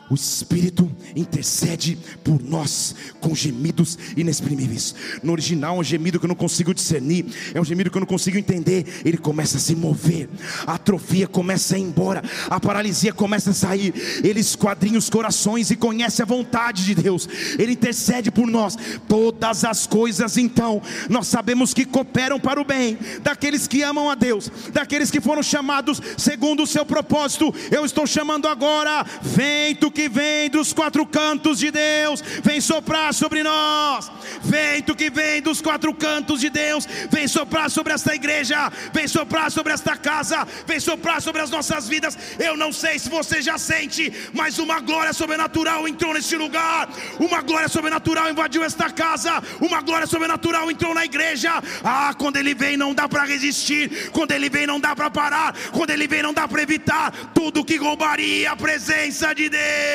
O 0.09 0.15
Espírito 0.15 0.89
intercede 1.15 1.97
por 2.23 2.41
nós 2.41 2.95
com 3.19 3.35
gemidos 3.35 3.97
inexprimíveis. 4.17 4.95
No 5.21 5.31
original, 5.31 5.77
é 5.77 5.79
um 5.79 5.83
gemido 5.83 6.19
que 6.19 6.25
eu 6.25 6.29
não 6.29 6.35
consigo 6.35 6.73
discernir, 6.73 7.25
é 7.53 7.61
um 7.61 7.65
gemido 7.65 7.91
que 7.91 7.97
eu 7.97 8.01
não 8.01 8.07
consigo 8.07 8.37
entender. 8.37 8.85
Ele 9.05 9.17
começa 9.17 9.57
a 9.57 9.59
se 9.59 9.75
mover, 9.75 10.29
a 10.65 10.73
atrofia 10.73 11.27
começa 11.27 11.75
a 11.75 11.79
ir 11.79 11.83
embora, 11.83 12.23
a 12.49 12.59
paralisia 12.59 13.13
começa 13.13 13.51
a 13.51 13.53
sair. 13.53 13.93
Ele 14.23 14.39
esquadrinha 14.39 14.97
os 14.97 15.09
corações 15.09 15.69
e 15.69 15.75
conhece 15.75 16.21
a 16.21 16.25
vontade 16.25 16.85
de 16.85 16.95
Deus. 16.95 17.27
Ele 17.57 17.73
intercede 17.73 18.31
por 18.31 18.47
nós. 18.47 18.77
Todas 19.07 19.63
as 19.63 19.85
coisas, 19.85 20.37
então, 20.37 20.81
nós 21.09 21.27
sabemos 21.27 21.73
que 21.73 21.85
cooperam 21.85 22.39
para 22.39 22.59
o 22.59 22.65
bem 22.65 22.97
daqueles 23.21 23.67
que 23.67 23.83
amam 23.83 24.09
a 24.09 24.15
Deus, 24.15 24.51
daqueles 24.73 25.11
que 25.11 25.21
foram 25.21 25.43
chamados 25.43 26.01
segundo 26.17 26.63
o 26.63 26.67
seu 26.67 26.85
propósito. 26.85 27.53
Eu 27.71 27.85
estou 27.85 28.07
chamando 28.07 28.47
agora, 28.47 29.05
vento 29.21 29.91
que 29.91 29.98
vem 30.07 30.49
dos 30.49 30.71
quatro 30.71 31.05
cantos 31.05 31.59
de 31.59 31.71
Deus, 31.71 32.21
vem 32.43 32.61
soprar 32.61 33.13
sobre 33.13 33.43
nós. 33.43 34.11
Vento 34.41 34.95
que 34.95 35.09
vem 35.09 35.41
dos 35.41 35.61
quatro 35.61 35.93
cantos 35.93 36.39
de 36.39 36.49
Deus, 36.49 36.87
vem 37.09 37.27
soprar 37.27 37.69
sobre 37.69 37.93
esta 37.93 38.15
igreja, 38.15 38.71
vem 38.93 39.07
soprar 39.07 39.51
sobre 39.51 39.73
esta 39.73 39.97
casa, 39.97 40.47
vem 40.65 40.79
soprar 40.79 41.21
sobre 41.21 41.41
as 41.41 41.49
nossas 41.49 41.87
vidas. 41.87 42.17
Eu 42.37 42.55
não 42.55 42.71
sei 42.71 42.99
se 42.99 43.09
você 43.09 43.41
já 43.41 43.57
sente, 43.57 44.13
mas 44.33 44.59
uma 44.59 44.79
glória 44.79 45.13
sobrenatural 45.13 45.87
entrou 45.87 46.13
neste 46.13 46.35
lugar, 46.35 46.89
uma 47.19 47.41
glória 47.41 47.67
sobrenatural 47.67 48.29
invadiu 48.29 48.63
esta 48.63 48.89
casa, 48.89 49.41
uma 49.59 49.81
glória 49.81 50.07
sobrenatural 50.07 50.69
entrou 50.69 50.93
na 50.93 51.05
igreja. 51.05 51.61
Ah, 51.83 52.13
quando 52.17 52.37
ele 52.37 52.53
vem 52.53 52.77
não 52.77 52.93
dá 52.93 53.09
para 53.09 53.23
resistir, 53.23 54.11
quando 54.11 54.31
ele 54.31 54.49
vem 54.49 54.67
não 54.67 54.79
dá 54.79 54.95
para 54.95 55.09
parar, 55.09 55.55
quando 55.71 55.89
ele 55.89 56.07
vem 56.07 56.21
não 56.21 56.33
dá 56.33 56.47
para 56.47 56.61
evitar 56.61 57.11
tudo 57.33 57.65
que 57.65 57.75
roubaria 57.75 58.51
a 58.51 58.55
presença 58.55 59.33
de 59.33 59.49
Deus, 59.49 59.88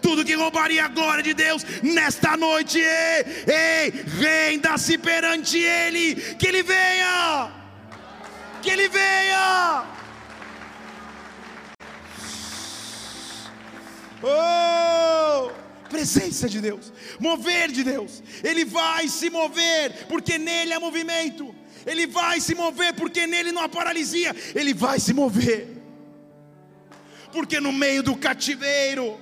tudo 0.00 0.24
que 0.24 0.34
roubaria 0.34 0.84
a 0.84 0.88
glória 0.88 1.22
de 1.22 1.34
Deus 1.34 1.64
nesta 1.82 2.36
noite. 2.36 2.78
Ei, 2.78 3.24
ei 3.52 3.92
renda-se 4.20 4.98
perante 4.98 5.58
Ele, 5.58 6.14
que 6.36 6.46
Ele 6.46 6.62
venha, 6.62 7.52
que 8.62 8.70
Ele 8.70 8.88
venha. 8.88 9.84
Oh, 14.26 15.50
presença 15.90 16.48
de 16.48 16.60
Deus, 16.60 16.92
mover 17.20 17.70
de 17.70 17.84
Deus, 17.84 18.22
Ele 18.42 18.64
vai 18.64 19.06
se 19.06 19.28
mover, 19.28 20.06
porque 20.08 20.38
nele 20.38 20.72
há 20.72 20.80
movimento, 20.80 21.54
Ele 21.84 22.06
vai 22.06 22.40
se 22.40 22.54
mover, 22.54 22.94
porque 22.94 23.26
nele 23.26 23.52
não 23.52 23.62
há 23.62 23.68
paralisia, 23.68 24.34
Ele 24.54 24.72
vai 24.72 24.98
se 24.98 25.12
mover, 25.12 25.83
porque 27.34 27.58
no 27.60 27.72
meio 27.72 28.00
do 28.00 28.16
cativeiro, 28.16 29.20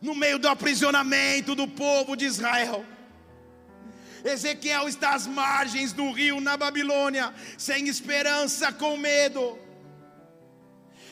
no 0.00 0.14
meio 0.14 0.38
do 0.38 0.48
aprisionamento 0.48 1.56
do 1.56 1.66
povo 1.66 2.16
de 2.16 2.24
Israel, 2.24 2.86
Ezequiel 4.24 4.88
está 4.88 5.14
às 5.14 5.26
margens 5.26 5.92
do 5.92 6.10
rio 6.12 6.40
na 6.40 6.56
Babilônia, 6.56 7.34
sem 7.58 7.88
esperança, 7.88 8.72
com 8.72 8.96
medo. 8.96 9.58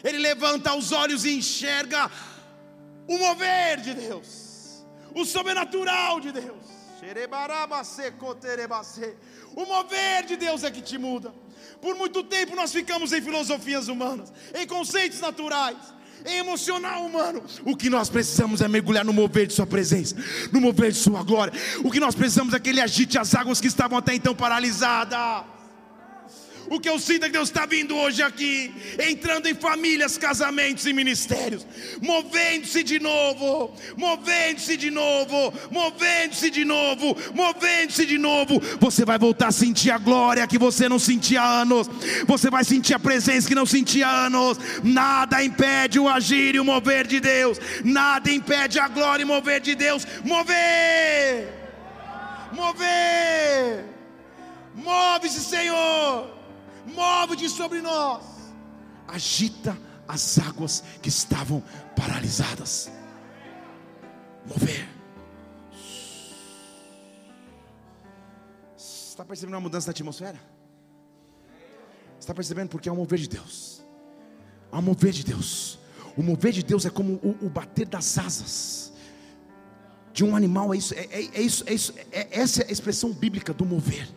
Ele 0.04 0.18
levanta 0.18 0.74
os 0.74 0.92
olhos 0.92 1.24
e 1.24 1.36
enxerga 1.36 2.10
o 3.08 3.18
mover 3.18 3.80
de 3.80 3.94
Deus, 3.94 4.84
o 5.14 5.24
sobrenatural 5.24 6.20
de 6.20 6.30
Deus. 6.30 6.64
O 9.56 9.66
mover 9.66 10.24
de 10.24 10.36
Deus 10.36 10.64
é 10.64 10.70
que 10.70 10.80
te 10.80 10.96
muda. 10.96 11.34
Por 11.80 11.94
muito 11.96 12.22
tempo 12.24 12.56
nós 12.56 12.72
ficamos 12.72 13.12
em 13.12 13.20
filosofias 13.20 13.88
humanas, 13.88 14.32
em 14.54 14.66
conceitos 14.66 15.20
naturais, 15.20 15.93
emocional 16.24 17.04
humano. 17.04 17.42
O 17.64 17.76
que 17.76 17.90
nós 17.90 18.08
precisamos 18.08 18.60
é 18.60 18.68
mergulhar 18.68 19.04
no 19.04 19.12
mover 19.12 19.46
de 19.46 19.54
Sua 19.54 19.66
presença, 19.66 20.16
no 20.52 20.60
mover 20.60 20.92
de 20.92 20.98
Sua 20.98 21.22
glória. 21.22 21.52
O 21.84 21.90
que 21.90 22.00
nós 22.00 22.14
precisamos 22.14 22.54
é 22.54 22.58
que 22.58 22.70
Ele 22.70 22.80
agite 22.80 23.18
as 23.18 23.34
águas 23.34 23.60
que 23.60 23.66
estavam 23.66 23.98
até 23.98 24.14
então 24.14 24.34
paralisadas. 24.34 25.53
O 26.70 26.80
que 26.80 26.88
eu 26.88 26.98
sinto 26.98 27.24
é 27.24 27.26
que 27.26 27.32
Deus 27.32 27.48
está 27.48 27.66
vindo 27.66 27.96
hoje 27.96 28.22
aqui, 28.22 28.72
entrando 28.98 29.46
em 29.48 29.54
famílias, 29.54 30.16
casamentos 30.16 30.86
e 30.86 30.92
ministérios, 30.92 31.66
movendo-se 32.00 32.82
de 32.82 32.98
novo, 32.98 33.74
movendo-se 33.96 34.76
de 34.76 34.90
novo, 34.90 35.52
movendo-se 35.70 36.50
de 36.50 36.64
novo, 36.64 37.16
movendo-se 37.34 38.06
de 38.06 38.18
novo. 38.18 38.60
Você 38.80 39.04
vai 39.04 39.18
voltar 39.18 39.48
a 39.48 39.52
sentir 39.52 39.90
a 39.90 39.98
glória 39.98 40.46
que 40.46 40.58
você 40.58 40.88
não 40.88 40.98
sentia 40.98 41.42
há 41.42 41.60
anos, 41.60 41.88
você 42.26 42.48
vai 42.48 42.64
sentir 42.64 42.94
a 42.94 42.98
presença 42.98 43.46
que 43.46 43.54
não 43.54 43.66
sentia 43.66 44.06
há 44.06 44.26
anos. 44.26 44.58
Nada 44.82 45.42
impede 45.42 45.98
o 45.98 46.08
agir 46.08 46.54
e 46.54 46.60
o 46.60 46.64
mover 46.64 47.06
de 47.06 47.20
Deus, 47.20 47.58
nada 47.84 48.30
impede 48.30 48.78
a 48.78 48.88
glória 48.88 49.22
e 49.22 49.24
o 49.24 49.28
mover 49.28 49.60
de 49.60 49.74
Deus. 49.74 50.06
Mover, 50.24 51.52
mover, 52.52 53.84
move-se, 54.74 55.40
Senhor 55.40 56.43
move-te 56.86 57.48
sobre 57.48 57.80
nós, 57.80 58.24
agita 59.08 59.76
as 60.06 60.38
águas 60.38 60.82
que 61.02 61.08
estavam 61.08 61.62
paralisadas. 61.96 62.90
Mover. 64.46 64.88
Está 68.76 69.24
percebendo 69.24 69.56
a 69.56 69.60
mudança 69.60 69.86
da 69.86 69.90
atmosfera? 69.92 70.38
Está 72.18 72.34
percebendo 72.34 72.68
porque 72.68 72.88
é 72.88 72.92
o 72.92 72.96
mover 72.96 73.18
de 73.18 73.28
Deus. 73.28 73.82
É 74.72 74.76
o 74.76 74.82
mover 74.82 75.12
de 75.12 75.24
Deus. 75.24 75.78
O 76.16 76.22
mover 76.22 76.52
de 76.52 76.62
Deus 76.62 76.84
é 76.84 76.90
como 76.90 77.14
o, 77.22 77.46
o 77.46 77.48
bater 77.48 77.86
das 77.86 78.18
asas 78.18 78.92
de 80.12 80.24
um 80.24 80.34
animal. 80.34 80.72
É 80.72 80.76
isso, 80.76 80.94
é, 80.94 81.04
é, 81.10 81.30
é 81.34 81.40
isso, 81.42 81.64
é 81.66 81.74
isso. 81.74 81.94
É, 82.12 82.40
essa 82.40 82.62
é 82.62 82.68
a 82.68 82.72
expressão 82.72 83.12
bíblica 83.12 83.52
do 83.52 83.64
mover. 83.64 84.08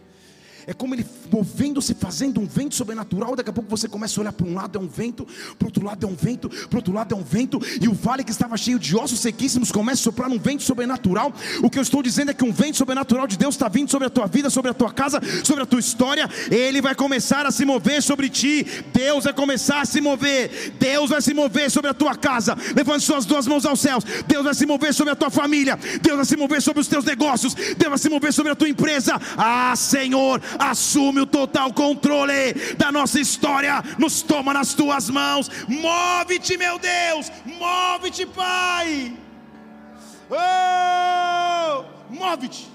É 0.68 0.74
como 0.74 0.94
ele 0.94 1.06
movendo-se, 1.32 1.94
fazendo 1.94 2.42
um 2.42 2.46
vento 2.46 2.76
sobrenatural. 2.76 3.38
Daqui 3.38 3.50
a 3.50 3.54
pouco 3.54 3.70
você 3.70 3.88
começa 3.88 4.20
a 4.20 4.22
olhar 4.22 4.34
para 4.34 4.46
um 4.46 4.54
lado 4.54 4.78
é 4.78 4.82
um 4.82 4.88
vento, 4.88 5.26
para 5.58 5.66
outro 5.66 5.86
lado 5.86 6.06
é 6.06 6.10
um 6.10 6.16
vento, 6.16 6.50
para 6.50 6.78
outro 6.78 6.94
lado 6.94 7.16
é 7.16 7.18
um 7.18 7.24
vento, 7.24 7.60
e 7.82 7.88
o 7.88 7.94
vale 7.94 8.24
que 8.24 8.32
estava 8.32 8.58
cheio 8.58 8.78
de 8.78 8.96
ossos 8.96 9.20
sequíssimos 9.20 9.72
começa 9.72 10.02
a 10.02 10.04
soprar 10.04 10.30
um 10.30 10.38
vento 10.38 10.64
sobrenatural. 10.64 11.34
O 11.64 11.70
que 11.70 11.78
eu 11.78 11.82
estou 11.82 12.04
dizendo 12.04 12.32
é 12.32 12.34
que 12.34 12.44
um 12.44 12.52
vento 12.52 12.78
sobrenatural 12.78 13.28
de 13.28 13.38
Deus 13.38 13.56
está 13.56 13.70
vindo 13.70 13.90
sobre 13.90 14.08
a 14.08 14.10
tua 14.10 14.28
vida, 14.28 14.50
sobre 14.50 14.72
a 14.72 14.74
tua 14.74 14.92
casa, 14.92 15.22
sobre 15.44 15.64
a 15.64 15.66
tua 15.66 15.80
história. 15.80 16.30
Ele 16.52 16.82
vai 16.82 16.94
começar 16.94 17.46
a 17.46 17.52
se 17.52 17.64
mover 17.64 18.04
sobre 18.04 18.28
ti. 18.30 18.66
Deus 18.94 19.24
vai 19.24 19.34
começar 19.34 19.82
a 19.82 19.86
se 19.86 20.02
mover. 20.02 20.74
Deus 20.78 21.10
vai 21.10 21.22
se 21.22 21.34
mover 21.34 21.72
sobre 21.72 21.92
a 21.92 21.94
tua 21.94 22.16
casa. 22.16 22.58
Levante 22.76 23.06
suas 23.06 23.26
duas 23.26 23.48
mãos 23.48 23.66
aos 23.66 23.80
céus. 23.80 24.04
Deus 24.28 24.44
vai 24.44 24.54
se 24.54 24.66
mover 24.66 24.94
sobre 24.94 25.14
a 25.14 25.16
tua 25.16 25.30
família. 25.30 25.80
Deus 26.02 26.18
vai 26.18 26.26
se 26.26 26.36
mover 26.36 26.62
sobre 26.62 26.82
os 26.82 26.88
teus 26.88 27.06
negócios. 27.06 27.54
Deus 27.54 27.90
vai 27.90 27.98
se 27.98 28.10
mover 28.10 28.34
sobre 28.34 28.52
a 28.52 28.56
tua 28.56 28.68
empresa. 28.68 29.20
Ah, 29.38 29.74
Senhor, 29.76 30.42
assume 30.60 31.22
o 31.22 31.26
total 31.26 31.74
controle 31.74 32.54
da 32.78 32.91
nossa 32.91 33.20
história, 33.20 33.82
nos 33.98 34.22
toma 34.22 34.54
nas 34.54 34.74
tuas 34.74 35.10
mãos. 35.10 35.50
Move-te, 35.67 36.58
meu 36.58 36.78
Deus, 36.80 37.32
move-te, 37.46 38.26
Pai. 38.26 39.17
Oh, 40.30 42.13
move-te. 42.13 42.70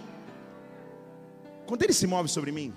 Quando 1.67 1.83
Ele 1.83 1.93
se 1.93 2.07
move 2.07 2.29
sobre 2.29 2.53
mim, 2.53 2.75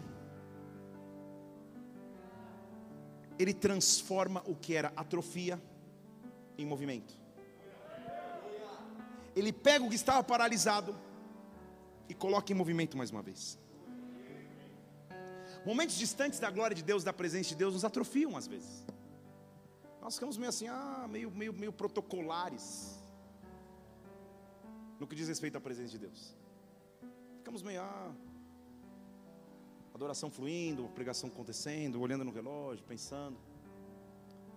Ele 3.38 3.54
transforma 3.54 4.42
o 4.46 4.56
que 4.56 4.74
era 4.74 4.94
atrofia 4.96 5.62
em 6.58 6.66
movimento. 6.66 7.14
Ele 9.36 9.52
pega 9.52 9.84
o 9.84 9.90
que 9.90 9.96
estava 9.96 10.24
paralisado 10.24 10.96
e 12.08 12.14
coloca 12.14 12.52
em 12.52 12.56
movimento 12.56 12.98
mais 12.98 13.12
uma 13.12 13.22
vez. 13.22 13.60
Momentos 15.66 15.96
distantes 15.98 16.40
da 16.40 16.52
glória 16.52 16.76
de 16.76 16.84
Deus, 16.84 17.04
da 17.04 17.12
presença 17.12 17.50
de 17.50 17.56
Deus, 17.56 17.74
nos 17.74 17.84
atrofiam 17.84 18.38
às 18.38 18.46
vezes. 18.46 18.86
Nós 20.02 20.14
ficamos 20.14 20.38
meio 20.38 20.50
assim, 20.50 20.68
ah, 20.68 21.08
meio, 21.10 21.32
meio, 21.32 21.52
meio 21.52 21.74
protocolares 21.74 23.04
no 25.00 25.08
que 25.08 25.16
diz 25.16 25.28
respeito 25.28 25.58
à 25.58 25.62
presença 25.62 25.90
de 25.90 25.98
Deus. 25.98 26.36
Ficamos 27.40 27.64
meio, 27.64 27.82
ah, 27.82 28.12
adoração 29.94 30.30
fluindo, 30.30 30.88
pregação 30.90 31.30
acontecendo, 31.30 32.00
olhando 32.00 32.24
no 32.24 32.32
relógio, 32.32 32.86
pensando. 32.86 33.38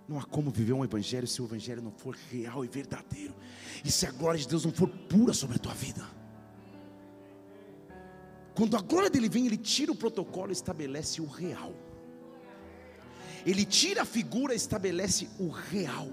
Não 0.07 0.19
há 0.19 0.25
como 0.25 0.51
viver 0.51 0.73
um 0.73 0.85
evangelho 0.85 1.27
se 1.27 1.41
o 1.41 1.45
evangelho 1.45 1.81
não 1.81 1.93
for 1.93 2.15
real 2.31 2.65
e 2.65 2.69
verdadeiro. 2.69 3.35
E 3.85 3.91
se 3.91 4.07
a 4.07 4.11
glória 4.11 4.39
de 4.39 4.49
Deus 4.49 4.65
não 4.65 4.73
for 4.73 4.89
pura 5.09 5.33
sobre 5.33 5.57
a 5.57 5.59
tua 5.59 5.75
vida. 5.75 6.03
Quando 8.59 8.77
a 8.77 8.81
glória 8.81 9.09
dele 9.09 9.29
vem, 9.29 9.47
ele 9.47 9.57
tira 9.57 9.93
o 9.93 9.95
protocolo 9.95 10.51
e 10.51 10.53
estabelece 10.53 11.21
o 11.21 11.27
real. 11.27 11.73
Ele 13.47 13.65
tira 13.65 14.03
a 14.03 14.05
figura 14.05 14.53
e 14.53 14.57
estabelece 14.57 15.29
o 15.39 15.49
real. 15.49 16.09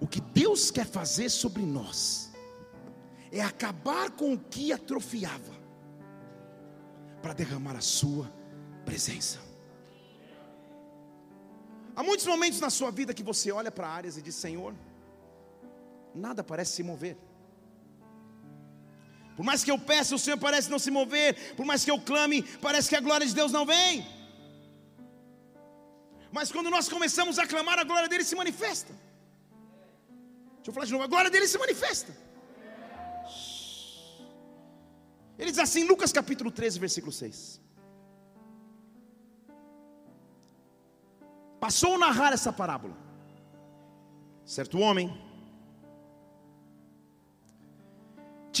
O 0.00 0.06
que 0.08 0.20
Deus 0.20 0.72
quer 0.72 0.84
fazer 0.84 1.28
sobre 1.28 1.62
nós 1.62 2.32
é 3.30 3.40
acabar 3.40 4.10
com 4.10 4.32
o 4.32 4.38
que 4.38 4.72
atrofiava, 4.72 5.54
para 7.22 7.34
derramar 7.34 7.76
a 7.76 7.80
sua 7.80 8.26
presença. 8.84 9.38
Há 11.94 12.02
muitos 12.02 12.26
momentos 12.26 12.58
na 12.58 12.68
sua 12.70 12.90
vida 12.90 13.14
que 13.14 13.22
você 13.22 13.52
olha 13.52 13.70
para 13.70 13.86
áreas 13.86 14.16
e 14.16 14.22
diz: 14.22 14.34
Senhor, 14.34 14.74
nada 16.12 16.42
parece 16.42 16.72
se 16.72 16.82
mover. 16.82 17.16
Por 19.36 19.44
mais 19.44 19.64
que 19.64 19.70
eu 19.70 19.78
peça, 19.78 20.14
o 20.14 20.18
Senhor 20.18 20.38
parece 20.38 20.70
não 20.70 20.78
se 20.78 20.90
mover. 20.90 21.54
Por 21.56 21.64
mais 21.64 21.84
que 21.84 21.90
eu 21.90 21.98
clame, 22.00 22.42
parece 22.66 22.88
que 22.88 22.96
a 22.96 23.00
glória 23.00 23.26
de 23.26 23.34
Deus 23.34 23.52
não 23.52 23.64
vem. 23.64 24.06
Mas 26.32 26.52
quando 26.52 26.70
nós 26.70 26.88
começamos 26.88 27.38
a 27.38 27.46
clamar, 27.46 27.78
a 27.78 27.84
glória 27.84 28.08
dele 28.08 28.24
se 28.24 28.36
manifesta. 28.36 28.92
Deixa 30.56 30.68
eu 30.68 30.74
falar 30.74 30.86
de 30.86 30.92
novo, 30.92 31.04
a 31.04 31.08
glória 31.08 31.30
dele 31.30 31.48
se 31.48 31.58
manifesta. 31.58 32.12
Ele 35.38 35.50
diz 35.50 35.58
assim, 35.58 35.84
Lucas 35.84 36.12
capítulo 36.12 36.50
13, 36.50 36.78
versículo 36.78 37.12
6. 37.12 37.60
Passou 41.58 41.94
a 41.94 41.98
narrar 41.98 42.32
essa 42.32 42.52
parábola. 42.52 42.96
Certo 44.44 44.78
homem 44.78 45.29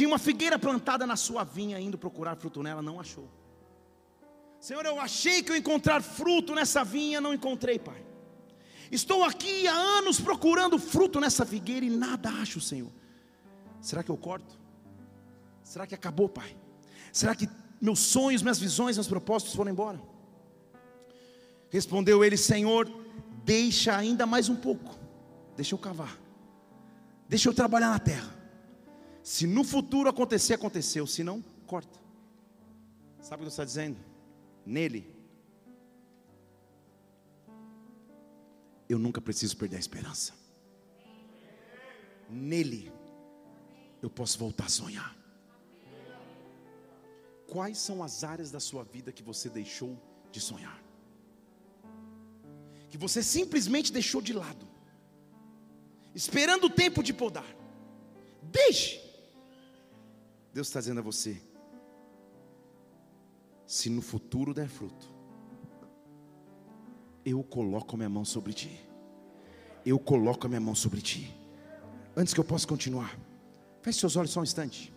tinha 0.00 0.08
uma 0.08 0.18
figueira 0.18 0.58
plantada 0.58 1.06
na 1.06 1.14
sua 1.14 1.44
vinha, 1.44 1.78
indo 1.78 1.98
procurar 1.98 2.34
fruto 2.34 2.62
nela, 2.62 2.80
não 2.80 2.98
achou. 2.98 3.28
Senhor, 4.58 4.86
eu 4.86 4.98
achei 4.98 5.42
que 5.42 5.52
eu 5.52 5.56
encontrar 5.56 6.02
fruto 6.02 6.54
nessa 6.54 6.82
vinha, 6.82 7.20
não 7.20 7.34
encontrei, 7.34 7.78
Pai. 7.78 8.02
Estou 8.90 9.22
aqui 9.22 9.68
há 9.68 9.74
anos 9.74 10.18
procurando 10.18 10.78
fruto 10.78 11.20
nessa 11.20 11.44
figueira 11.44 11.84
e 11.84 11.90
nada 11.90 12.30
acho, 12.30 12.62
Senhor. 12.62 12.90
Será 13.78 14.02
que 14.02 14.10
eu 14.10 14.16
corto? 14.16 14.58
Será 15.62 15.86
que 15.86 15.94
acabou, 15.94 16.30
Pai? 16.30 16.56
Será 17.12 17.34
que 17.34 17.46
meus 17.78 17.98
sonhos, 17.98 18.40
minhas 18.40 18.58
visões, 18.58 18.96
meus 18.96 19.06
propósitos 19.06 19.54
foram 19.54 19.70
embora? 19.70 20.00
Respondeu 21.68 22.24
ele: 22.24 22.38
Senhor, 22.38 22.90
deixa 23.44 23.94
ainda 23.94 24.24
mais 24.24 24.48
um 24.48 24.56
pouco, 24.56 24.98
deixa 25.54 25.74
eu 25.74 25.78
cavar, 25.78 26.18
deixa 27.28 27.50
eu 27.50 27.52
trabalhar 27.52 27.90
na 27.90 27.98
terra. 27.98 28.39
Se 29.22 29.46
no 29.46 29.62
futuro 29.64 30.08
acontecer, 30.08 30.54
aconteceu, 30.54 31.06
se 31.06 31.22
não, 31.22 31.42
corta. 31.66 31.98
Sabe 33.20 33.34
o 33.34 33.38
que 33.38 33.42
Deus 33.44 33.52
está 33.52 33.64
dizendo? 33.64 33.98
Nele, 34.64 35.14
eu 38.88 38.98
nunca 38.98 39.20
preciso 39.20 39.56
perder 39.56 39.76
a 39.76 39.80
esperança. 39.80 40.32
Nele, 42.28 42.92
eu 44.02 44.08
posso 44.08 44.38
voltar 44.38 44.66
a 44.66 44.68
sonhar. 44.68 45.16
Quais 47.46 47.78
são 47.78 48.02
as 48.02 48.22
áreas 48.22 48.50
da 48.50 48.60
sua 48.60 48.84
vida 48.84 49.12
que 49.12 49.22
você 49.22 49.48
deixou 49.48 49.98
de 50.30 50.40
sonhar? 50.40 50.80
Que 52.88 52.96
você 52.96 53.22
simplesmente 53.22 53.92
deixou 53.92 54.22
de 54.22 54.32
lado, 54.32 54.66
esperando 56.14 56.64
o 56.64 56.70
tempo 56.70 57.02
de 57.02 57.12
podar. 57.12 57.56
Deixe. 58.42 59.09
Deus 60.52 60.66
está 60.66 60.80
dizendo 60.80 61.00
a 61.00 61.02
você: 61.02 61.40
se 63.66 63.88
no 63.88 64.02
futuro 64.02 64.52
der 64.52 64.68
fruto, 64.68 65.08
eu 67.24 67.42
coloco 67.42 67.94
a 67.94 67.96
minha 67.96 68.08
mão 68.08 68.24
sobre 68.24 68.52
ti. 68.52 68.88
Eu 69.84 69.98
coloco 69.98 70.46
a 70.46 70.48
minha 70.48 70.60
mão 70.60 70.74
sobre 70.74 71.00
ti. 71.00 71.34
Antes 72.16 72.34
que 72.34 72.40
eu 72.40 72.44
possa 72.44 72.66
continuar, 72.66 73.16
feche 73.82 74.00
seus 74.00 74.16
olhos 74.16 74.30
só 74.30 74.40
um 74.40 74.42
instante. 74.42 74.92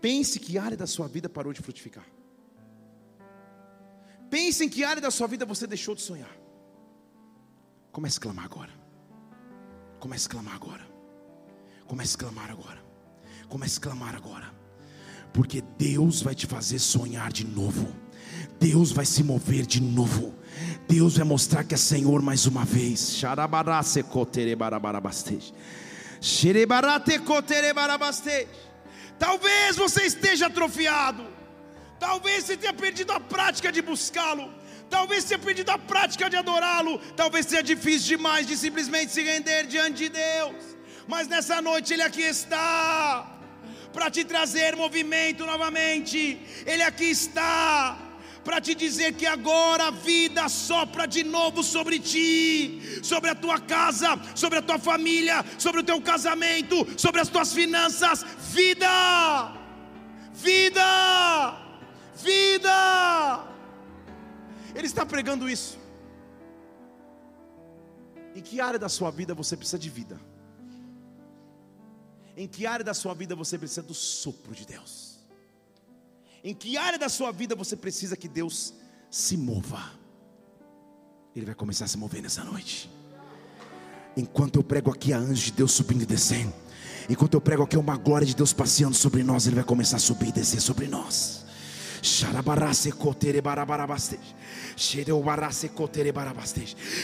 Pense 0.00 0.38
que 0.38 0.58
área 0.58 0.76
da 0.76 0.86
sua 0.86 1.08
vida 1.08 1.28
parou 1.28 1.52
de 1.52 1.60
frutificar. 1.60 2.06
Pense 4.30 4.64
em 4.64 4.68
que 4.68 4.84
área 4.84 5.00
da 5.00 5.10
sua 5.10 5.26
vida 5.26 5.44
você 5.44 5.66
deixou 5.66 5.94
de 5.94 6.02
sonhar. 6.02 6.36
Comece 7.90 8.18
a 8.18 8.20
clamar 8.20 8.44
agora. 8.44 8.72
Comece 10.00 10.26
a 10.26 10.30
clamar 10.30 10.54
agora. 10.54 10.86
Comece 11.86 12.16
a 12.16 12.18
clamar 12.18 12.50
agora. 12.50 12.83
Comece 13.54 13.78
a 13.78 13.82
clamar 13.82 14.16
agora. 14.16 14.52
Porque 15.32 15.62
Deus 15.78 16.20
vai 16.20 16.34
te 16.34 16.44
fazer 16.44 16.80
sonhar 16.80 17.32
de 17.32 17.46
novo. 17.46 17.86
Deus 18.58 18.90
vai 18.90 19.06
se 19.06 19.22
mover 19.22 19.64
de 19.64 19.80
novo. 19.80 20.34
Deus 20.88 21.16
vai 21.16 21.24
mostrar 21.24 21.62
que 21.62 21.72
é 21.72 21.76
Senhor 21.76 22.20
mais 22.20 22.46
uma 22.46 22.64
vez. 22.64 23.22
Talvez 29.20 29.76
você 29.76 30.02
esteja 30.02 30.46
atrofiado. 30.48 31.24
Talvez 32.00 32.42
você 32.42 32.56
tenha 32.56 32.72
perdido 32.72 33.12
a 33.12 33.20
prática 33.20 33.70
de 33.70 33.80
buscá-lo. 33.80 34.52
Talvez 34.90 35.22
tenha 35.22 35.38
perdido 35.38 35.70
a 35.70 35.78
prática 35.78 36.28
de 36.28 36.34
adorá-lo. 36.34 36.98
Talvez 37.14 37.46
seja 37.46 37.62
difícil 37.62 38.16
demais 38.16 38.48
de 38.48 38.56
simplesmente 38.56 39.12
se 39.12 39.22
render 39.22 39.68
diante 39.68 39.98
de 39.98 40.08
Deus. 40.08 40.74
Mas 41.06 41.28
nessa 41.28 41.62
noite 41.62 41.92
Ele 41.92 42.02
aqui 42.02 42.22
está 42.22 43.33
para 43.94 44.10
te 44.10 44.24
trazer 44.24 44.74
movimento 44.76 45.46
novamente. 45.46 46.38
Ele 46.66 46.82
aqui 46.82 47.04
está 47.04 47.96
para 48.44 48.60
te 48.60 48.74
dizer 48.74 49.14
que 49.14 49.24
agora 49.24 49.86
a 49.86 49.90
vida 49.90 50.46
sopra 50.48 51.06
de 51.06 51.22
novo 51.24 51.62
sobre 51.62 51.98
ti, 51.98 53.00
sobre 53.02 53.30
a 53.30 53.34
tua 53.34 53.58
casa, 53.58 54.20
sobre 54.34 54.58
a 54.58 54.62
tua 54.62 54.78
família, 54.78 55.42
sobre 55.58 55.80
o 55.80 55.84
teu 55.84 56.00
casamento, 56.02 56.86
sobre 56.98 57.20
as 57.22 57.28
tuas 57.28 57.54
finanças. 57.54 58.22
Vida, 58.50 59.54
vida, 60.34 61.56
vida. 62.16 63.48
Ele 64.74 64.86
está 64.86 65.06
pregando 65.06 65.48
isso. 65.48 65.78
Em 68.34 68.42
que 68.42 68.60
área 68.60 68.78
da 68.78 68.88
sua 68.88 69.10
vida 69.10 69.32
você 69.32 69.56
precisa 69.56 69.78
de 69.78 69.88
vida? 69.88 70.33
Em 72.36 72.48
que 72.48 72.66
área 72.66 72.84
da 72.84 72.94
sua 72.94 73.14
vida 73.14 73.36
você 73.36 73.56
precisa 73.56 73.82
do 73.82 73.94
sopro 73.94 74.54
de 74.54 74.66
Deus? 74.66 75.18
Em 76.42 76.54
que 76.54 76.76
área 76.76 76.98
da 76.98 77.08
sua 77.08 77.30
vida 77.32 77.54
você 77.54 77.76
precisa 77.76 78.16
que 78.16 78.28
Deus 78.28 78.74
se 79.10 79.36
mova? 79.36 79.92
Ele 81.34 81.46
vai 81.46 81.54
começar 81.54 81.84
a 81.84 81.88
se 81.88 81.96
mover 81.96 82.22
nessa 82.22 82.44
noite. 82.44 82.90
Enquanto 84.16 84.56
eu 84.56 84.64
prego 84.64 84.90
aqui 84.90 85.12
a 85.12 85.18
anjo 85.18 85.46
de 85.46 85.52
Deus 85.52 85.72
subindo 85.72 86.02
e 86.02 86.06
descendo, 86.06 86.52
enquanto 87.08 87.34
eu 87.34 87.40
prego 87.40 87.62
aqui 87.62 87.76
uma 87.76 87.96
glória 87.96 88.26
de 88.26 88.34
Deus 88.34 88.52
passeando 88.52 88.94
sobre 88.94 89.22
nós, 89.22 89.46
Ele 89.46 89.56
vai 89.56 89.64
começar 89.64 89.96
a 89.96 90.00
subir 90.00 90.28
e 90.28 90.32
descer 90.32 90.60
sobre 90.60 90.86
nós. 90.86 91.43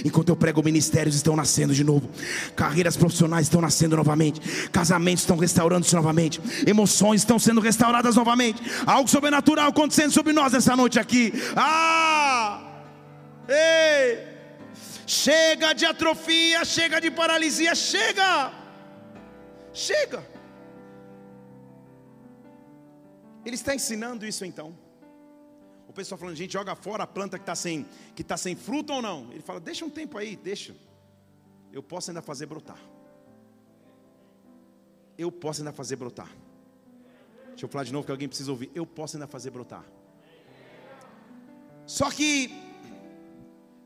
Enquanto 0.05 0.29
eu 0.29 0.37
prego, 0.37 0.63
ministérios 0.63 1.15
estão 1.15 1.35
nascendo 1.35 1.75
de 1.75 1.83
novo, 1.83 2.09
carreiras 2.55 2.97
profissionais 2.97 3.47
estão 3.47 3.61
nascendo 3.61 3.97
novamente, 3.97 4.41
casamentos 4.69 5.23
estão 5.23 5.37
restaurando-se 5.37 5.95
novamente, 5.95 6.41
emoções 6.67 7.23
estão 7.23 7.39
sendo 7.39 7.61
restauradas 7.61 8.17
novamente, 8.17 8.63
algo 8.87 9.09
sobrenatural 9.09 9.69
acontecendo 9.71 10.13
sobre 10.13 10.33
nós 10.33 10.53
nessa 10.53 10.77
noite 10.77 10.99
aqui. 10.99 11.33
Ah! 11.57 12.63
Ei! 13.49 14.29
Chega 15.07 15.73
de 15.73 15.85
atrofia, 15.85 16.65
chega 16.65 17.01
de 17.01 17.11
paralisia, 17.11 17.75
chega! 17.75 18.53
Chega! 19.73 20.25
Ele 23.45 23.55
está 23.57 23.75
ensinando 23.75 24.27
isso 24.27 24.45
então. 24.45 24.75
Pessoal 26.01 26.19
falando, 26.19 26.35
gente, 26.35 26.55
joga 26.55 26.75
fora 26.75 27.03
a 27.03 27.07
planta 27.07 27.39
que 27.39 27.43
está 27.43 27.55
sem, 27.55 27.87
que 28.15 28.25
tá 28.25 28.35
sem 28.35 28.57
fruto 28.57 28.91
ou 28.91 29.03
não? 29.03 29.31
Ele 29.33 29.43
fala, 29.43 29.61
deixa 29.61 29.85
um 29.85 29.91
tempo 29.91 30.17
aí, 30.17 30.35
deixa. 30.35 30.75
Eu 31.71 31.83
posso 31.83 32.11
ainda 32.11 32.23
fazer 32.23 32.47
brotar. 32.47 32.79
Eu 35.19 35.31
posso 35.31 35.61
ainda 35.61 35.75
fazer 35.75 35.97
brotar. 35.97 36.31
Deixa 37.49 37.67
eu 37.67 37.69
falar 37.69 37.85
de 37.85 37.93
novo 37.93 38.07
que 38.07 38.11
alguém 38.11 38.27
precisa 38.27 38.51
ouvir. 38.51 38.71
Eu 38.75 38.87
posso 38.87 39.19
ainda 39.19 39.27
fazer 39.27 39.51
brotar. 39.51 39.85
Só 41.85 42.11
que 42.11 42.51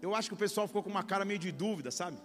eu 0.01 0.15
acho 0.15 0.29
que 0.29 0.35
o 0.35 0.39
pessoal 0.39 0.69
ficou 0.69 0.85
com 0.85 0.91
uma 0.91 1.03
cara 1.03 1.25
meio 1.25 1.41
de 1.41 1.51
dúvida, 1.51 1.91
sabe? 1.91 2.17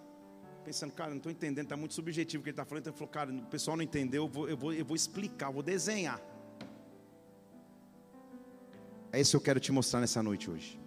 Pensando, 0.63 0.93
cara, 0.93 1.09
não 1.09 1.17
estou 1.17 1.31
entendendo, 1.31 1.63
está 1.63 1.75
muito 1.75 1.95
subjetivo 1.95 2.41
o 2.41 2.43
que 2.43 2.51
ele 2.51 2.53
está 2.53 2.63
falando. 2.63 2.83
Então 2.83 2.91
ele 2.91 2.99
falou, 2.99 3.11
cara, 3.11 3.31
o 3.31 3.49
pessoal 3.49 3.75
não 3.75 3.83
entendeu, 3.83 4.25
eu 4.25 4.27
vou, 4.27 4.47
eu 4.47 4.55
vou, 4.55 4.71
eu 4.71 4.85
vou 4.85 4.95
explicar, 4.95 5.47
eu 5.47 5.53
vou 5.53 5.63
desenhar. 5.63 6.21
É 9.11 9.19
isso 9.19 9.31
que 9.31 9.37
eu 9.37 9.41
quero 9.41 9.59
te 9.59 9.71
mostrar 9.71 9.99
nessa 9.99 10.21
noite 10.21 10.49
hoje. 10.49 10.79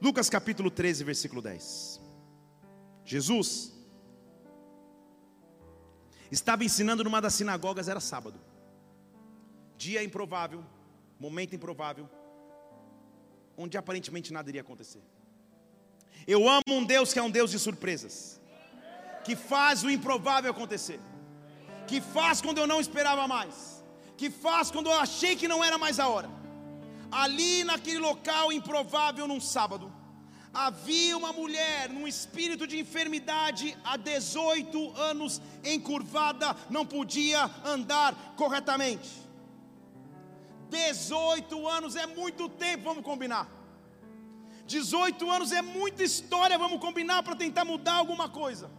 Lucas 0.00 0.30
capítulo 0.30 0.70
13, 0.70 1.02
versículo 1.02 1.42
10. 1.42 2.00
Jesus 3.04 3.72
estava 6.30 6.64
ensinando 6.64 7.02
numa 7.02 7.20
das 7.20 7.34
sinagogas, 7.34 7.88
era 7.88 7.98
sábado. 7.98 8.38
Dia 9.76 10.02
improvável, 10.02 10.64
momento 11.18 11.56
improvável, 11.56 12.08
onde 13.56 13.76
aparentemente 13.76 14.32
nada 14.32 14.48
iria 14.48 14.60
acontecer. 14.60 15.02
Eu 16.26 16.48
amo 16.48 16.62
um 16.68 16.84
Deus 16.84 17.12
que 17.12 17.18
é 17.18 17.22
um 17.22 17.30
Deus 17.30 17.50
de 17.50 17.58
surpresas, 17.58 18.40
que 19.24 19.34
faz 19.34 19.82
o 19.82 19.90
improvável 19.90 20.52
acontecer, 20.52 21.00
que 21.88 22.00
faz 22.00 22.40
quando 22.40 22.58
eu 22.58 22.66
não 22.66 22.80
esperava 22.80 23.26
mais 23.26 23.77
que 24.18 24.28
faz 24.28 24.70
quando 24.70 24.90
eu 24.90 24.98
achei 25.00 25.34
que 25.36 25.48
não 25.48 25.64
era 25.64 25.78
mais 25.78 25.98
a 25.98 26.08
hora. 26.08 26.28
Ali 27.10 27.64
naquele 27.64 27.98
local 27.98 28.52
improvável 28.52 29.26
num 29.26 29.40
sábado, 29.40 29.90
Havia 30.52 31.16
uma 31.16 31.32
mulher 31.32 31.88
num 31.90 32.08
espírito 32.08 32.66
de 32.66 32.78
enfermidade 32.78 33.76
há 33.84 33.96
18 33.96 34.96
anos, 34.96 35.40
encurvada, 35.62 36.56
não 36.70 36.84
podia 36.86 37.48
andar 37.64 38.14
corretamente. 38.36 39.08
18 40.70 41.68
anos 41.68 41.96
é 41.96 42.06
muito 42.06 42.48
tempo, 42.48 42.84
vamos 42.84 43.04
combinar. 43.04 43.46
18 44.66 45.30
anos 45.30 45.52
é 45.52 45.62
muita 45.62 46.02
história, 46.02 46.58
vamos 46.58 46.80
combinar 46.80 47.22
para 47.22 47.36
tentar 47.36 47.64
mudar 47.64 47.94
alguma 47.94 48.28
coisa. 48.28 48.70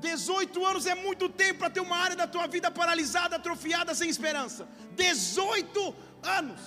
18 0.00 0.64
anos 0.64 0.86
é 0.86 0.94
muito 0.94 1.28
tempo 1.28 1.60
para 1.60 1.70
ter 1.70 1.80
uma 1.80 1.96
área 1.96 2.16
da 2.16 2.26
tua 2.26 2.46
vida 2.46 2.70
paralisada, 2.70 3.36
atrofiada, 3.36 3.94
sem 3.94 4.08
esperança. 4.08 4.68
18 4.94 5.94
anos. 6.22 6.60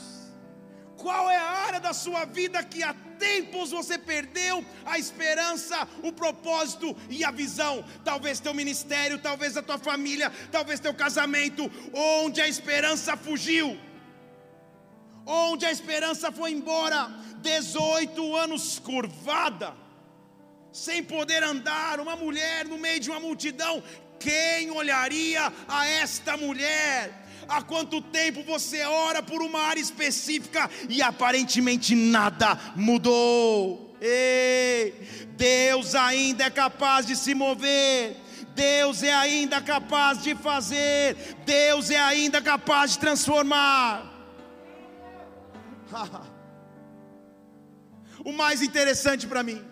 Qual 0.97 1.29
é 1.29 1.37
a 1.37 1.49
área 1.65 1.79
da 1.79 1.93
sua 1.93 2.25
vida 2.25 2.61
que 2.63 2.83
há 2.83 2.93
tempos 3.17 3.71
você 3.71 3.97
perdeu 3.97 4.65
a 4.85 4.99
esperança, 4.99 5.87
o 6.03 6.11
propósito 6.11 6.95
e 7.09 7.23
a 7.23 7.31
visão? 7.31 7.85
Talvez 8.03 8.39
teu 8.41 8.53
ministério, 8.53 9.17
talvez 9.17 9.55
a 9.55 9.61
tua 9.61 9.77
família, 9.77 10.31
talvez 10.51 10.79
teu 10.79 10.93
casamento, 10.93 11.71
onde 11.93 12.41
a 12.41 12.47
esperança 12.49 13.15
fugiu, 13.15 13.79
onde 15.25 15.65
a 15.65 15.71
esperança 15.71 16.31
foi 16.31 16.51
embora. 16.51 17.09
18 17.41 18.35
anos 18.35 18.79
curvada 18.79 19.88
sem 20.71 21.03
poder 21.03 21.43
andar, 21.43 21.99
uma 21.99 22.15
mulher 22.15 22.65
no 22.65 22.77
meio 22.77 22.99
de 22.99 23.09
uma 23.09 23.19
multidão, 23.19 23.83
quem 24.19 24.69
olharia 24.69 25.51
a 25.67 25.87
esta 25.87 26.37
mulher? 26.37 27.25
Há 27.47 27.63
quanto 27.63 28.01
tempo 28.01 28.43
você 28.43 28.83
ora 28.83 29.23
por 29.23 29.41
uma 29.41 29.61
área 29.61 29.81
específica 29.81 30.69
e 30.87 31.01
aparentemente 31.01 31.95
nada 31.95 32.59
mudou? 32.75 33.95
Ei, 33.99 34.93
Deus 35.35 35.95
ainda 35.95 36.43
é 36.45 36.49
capaz 36.49 37.05
de 37.05 37.15
se 37.15 37.33
mover. 37.33 38.15
Deus 38.53 39.03
é 39.03 39.13
ainda 39.13 39.61
capaz 39.61 40.21
de 40.21 40.35
fazer, 40.35 41.15
Deus 41.45 41.89
é 41.89 41.97
ainda 41.97 42.41
capaz 42.41 42.91
de 42.91 42.99
transformar. 42.99 44.05
o 48.25 48.33
mais 48.33 48.61
interessante 48.61 49.25
para 49.25 49.41
mim 49.41 49.68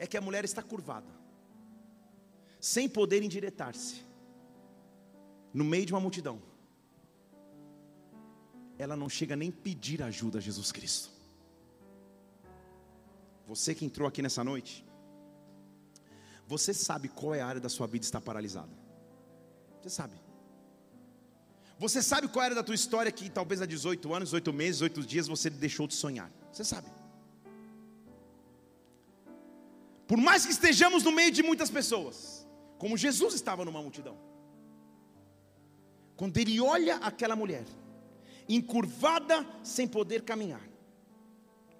é 0.00 0.06
que 0.06 0.16
a 0.16 0.20
mulher 0.20 0.46
está 0.46 0.62
curvada, 0.62 1.12
sem 2.58 2.88
poder 2.88 3.22
endireitar-se, 3.22 4.02
no 5.52 5.62
meio 5.62 5.84
de 5.84 5.92
uma 5.92 6.00
multidão. 6.00 6.40
Ela 8.78 8.96
não 8.96 9.10
chega 9.10 9.36
nem 9.36 9.50
pedir 9.50 10.02
ajuda 10.02 10.38
a 10.38 10.40
Jesus 10.40 10.72
Cristo. 10.72 11.10
Você 13.46 13.74
que 13.74 13.84
entrou 13.84 14.08
aqui 14.08 14.22
nessa 14.22 14.42
noite, 14.42 14.86
você 16.46 16.72
sabe 16.72 17.08
qual 17.08 17.34
é 17.34 17.42
a 17.42 17.46
área 17.46 17.60
da 17.60 17.68
sua 17.68 17.86
vida 17.86 18.00
que 18.00 18.06
está 18.06 18.22
paralisada. 18.22 18.72
Você 19.82 19.90
sabe. 19.90 20.14
Você 21.78 22.02
sabe 22.02 22.26
qual 22.28 22.46
era 22.46 22.54
da 22.54 22.62
tua 22.62 22.74
história 22.74 23.12
que 23.12 23.28
talvez 23.28 23.60
há 23.60 23.66
18 23.66 24.14
anos, 24.14 24.32
8 24.32 24.50
meses, 24.50 24.80
8 24.80 25.02
dias 25.02 25.28
você 25.28 25.50
deixou 25.50 25.86
de 25.86 25.94
sonhar. 25.94 26.30
Você 26.50 26.64
sabe. 26.64 26.99
Por 30.10 30.18
mais 30.18 30.44
que 30.44 30.50
estejamos 30.50 31.04
no 31.04 31.12
meio 31.12 31.30
de 31.30 31.40
muitas 31.40 31.70
pessoas, 31.70 32.44
como 32.78 32.96
Jesus 32.96 33.32
estava 33.32 33.64
numa 33.64 33.80
multidão, 33.80 34.18
quando 36.16 36.36
ele 36.36 36.60
olha 36.60 36.96
aquela 36.96 37.36
mulher, 37.36 37.64
encurvada, 38.48 39.46
sem 39.62 39.86
poder 39.86 40.22
caminhar, 40.22 40.68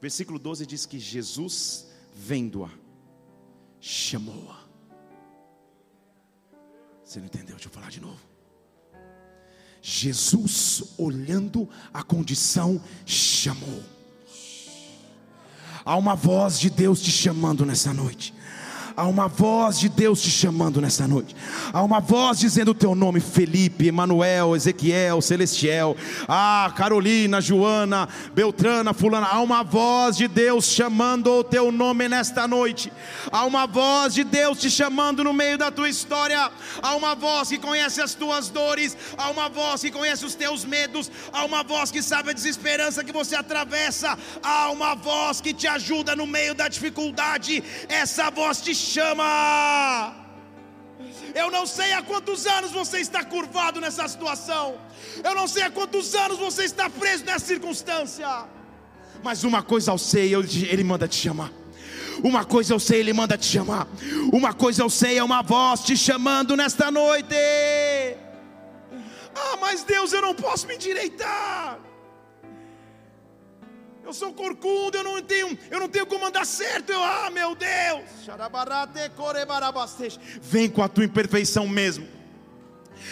versículo 0.00 0.38
12 0.38 0.64
diz 0.64 0.86
que 0.86 0.96
Jesus, 0.96 1.88
vendo-a, 2.14 2.70
chamou-a. 3.80 4.64
Você 7.02 7.18
não 7.18 7.26
entendeu? 7.26 7.56
Deixa 7.56 7.68
eu 7.68 7.72
falar 7.72 7.90
de 7.90 8.00
novo. 8.00 8.20
Jesus, 9.82 10.94
olhando 10.96 11.68
a 11.92 12.04
condição, 12.04 12.80
chamou. 13.04 13.82
Há 15.84 15.96
uma 15.96 16.14
voz 16.14 16.58
de 16.58 16.70
Deus 16.70 17.00
te 17.00 17.10
chamando 17.10 17.64
nessa 17.64 17.92
noite. 17.92 18.34
Há 18.97 19.07
uma 19.07 19.28
voz 19.28 19.78
de 19.78 19.88
Deus 19.88 20.20
te 20.20 20.30
chamando 20.30 20.80
nessa 20.80 21.07
noite. 21.07 21.34
Há 21.72 21.82
uma 21.82 22.01
voz 22.01 22.38
dizendo 22.38 22.72
o 22.72 22.74
teu 22.74 22.95
nome: 22.95 23.20
Felipe, 23.20 23.86
Emanuel, 23.86 24.57
Ezequiel, 24.57 25.20
Celestiel. 25.20 25.97
Ah, 26.28 26.72
Carolina, 26.76 27.41
Joana, 27.41 28.09
Beltrana, 28.34 28.93
Fulana. 28.93 29.26
Há 29.26 29.41
uma 29.41 29.62
voz 29.62 30.16
de 30.16 30.26
Deus 30.26 30.66
chamando 30.66 31.30
o 31.30 31.45
teu 31.45 31.70
nome 31.70 32.09
nesta 32.09 32.49
noite. 32.49 32.93
Há 33.30 33.45
uma 33.45 33.66
voz 33.66 34.14
de 34.14 34.24
Deus 34.24 34.61
te 34.61 34.70
chamando 34.70 35.22
no 35.22 35.32
meio 35.32 35.57
da 35.57 35.70
tua 35.70 35.88
história. 35.88 36.51
Há 36.82 36.95
uma 36.95 37.14
voz 37.14 37.49
que 37.49 37.59
conhece 37.59 38.01
as 38.01 38.14
tuas 38.14 38.49
dores. 38.49 38.97
Há 39.16 39.30
uma 39.30 39.49
voz 39.49 39.82
que 39.82 39.91
conhece 39.91 40.24
os 40.24 40.34
teus 40.34 40.64
medos. 40.64 41.11
Há 41.32 41.45
uma 41.45 41.62
voz 41.62 41.91
que 41.91 42.03
sabe 42.03 42.30
a 42.30 42.32
desesperança 42.32 43.05
que 43.05 43.12
você 43.12 43.36
atravessa. 43.36 44.18
Há 44.43 44.70
uma 44.70 44.95
voz 44.95 45.41
que 45.41 45.53
te 45.53 45.66
ajuda 45.66 46.16
no 46.16 46.26
meio 46.26 46.55
da 46.55 46.68
dificuldade. 46.68 47.62
Essa 47.88 48.30
voz 48.30 48.61
te 48.61 48.74
chama. 48.80 50.14
Eu 51.34 51.50
não 51.50 51.66
sei 51.66 51.92
há 51.92 52.02
quantos 52.02 52.46
anos 52.46 52.70
você 52.72 52.98
está 52.98 53.24
curvado 53.24 53.80
nessa 53.80 54.06
situação. 54.08 54.78
Eu 55.22 55.34
não 55.34 55.46
sei 55.46 55.62
há 55.62 55.70
quantos 55.70 56.14
anos 56.14 56.38
você 56.38 56.64
está 56.64 56.90
preso 56.90 57.24
nessa 57.24 57.46
circunstância. 57.46 58.28
Mas 59.22 59.44
uma 59.44 59.62
coisa 59.62 59.92
eu 59.92 59.98
sei, 59.98 60.34
Ele 60.34 60.84
manda 60.84 61.06
te 61.06 61.16
chamar. 61.16 61.52
Uma 62.22 62.44
coisa 62.44 62.74
eu 62.74 62.80
sei, 62.80 63.00
Ele 63.00 63.12
manda 63.12 63.36
te 63.38 63.46
chamar. 63.46 63.86
Uma 64.32 64.52
coisa 64.52 64.82
eu 64.82 64.90
sei, 64.90 65.18
é 65.18 65.24
uma 65.24 65.42
voz 65.42 65.80
te 65.80 65.96
chamando 65.96 66.56
nesta 66.56 66.90
noite. 66.90 67.34
Ah, 69.34 69.56
mas 69.60 69.84
Deus, 69.84 70.12
eu 70.12 70.20
não 70.20 70.34
posso 70.34 70.66
me 70.66 70.74
endireitar 70.74 71.89
eu 74.05 74.12
sou 74.12 74.32
corcunda, 74.32 74.98
eu 74.98 75.05
não 75.05 75.22
tenho, 75.22 75.59
eu 75.70 75.80
não 75.80 75.88
tenho 75.88 76.07
como 76.07 76.26
andar 76.26 76.46
certo. 76.46 76.90
Eu, 76.90 77.03
ah, 77.03 77.30
meu 77.30 77.55
Deus. 77.55 78.03
Vem 80.40 80.68
com 80.68 80.82
a 80.82 80.88
tua 80.88 81.05
imperfeição 81.05 81.68
mesmo. 81.68 82.07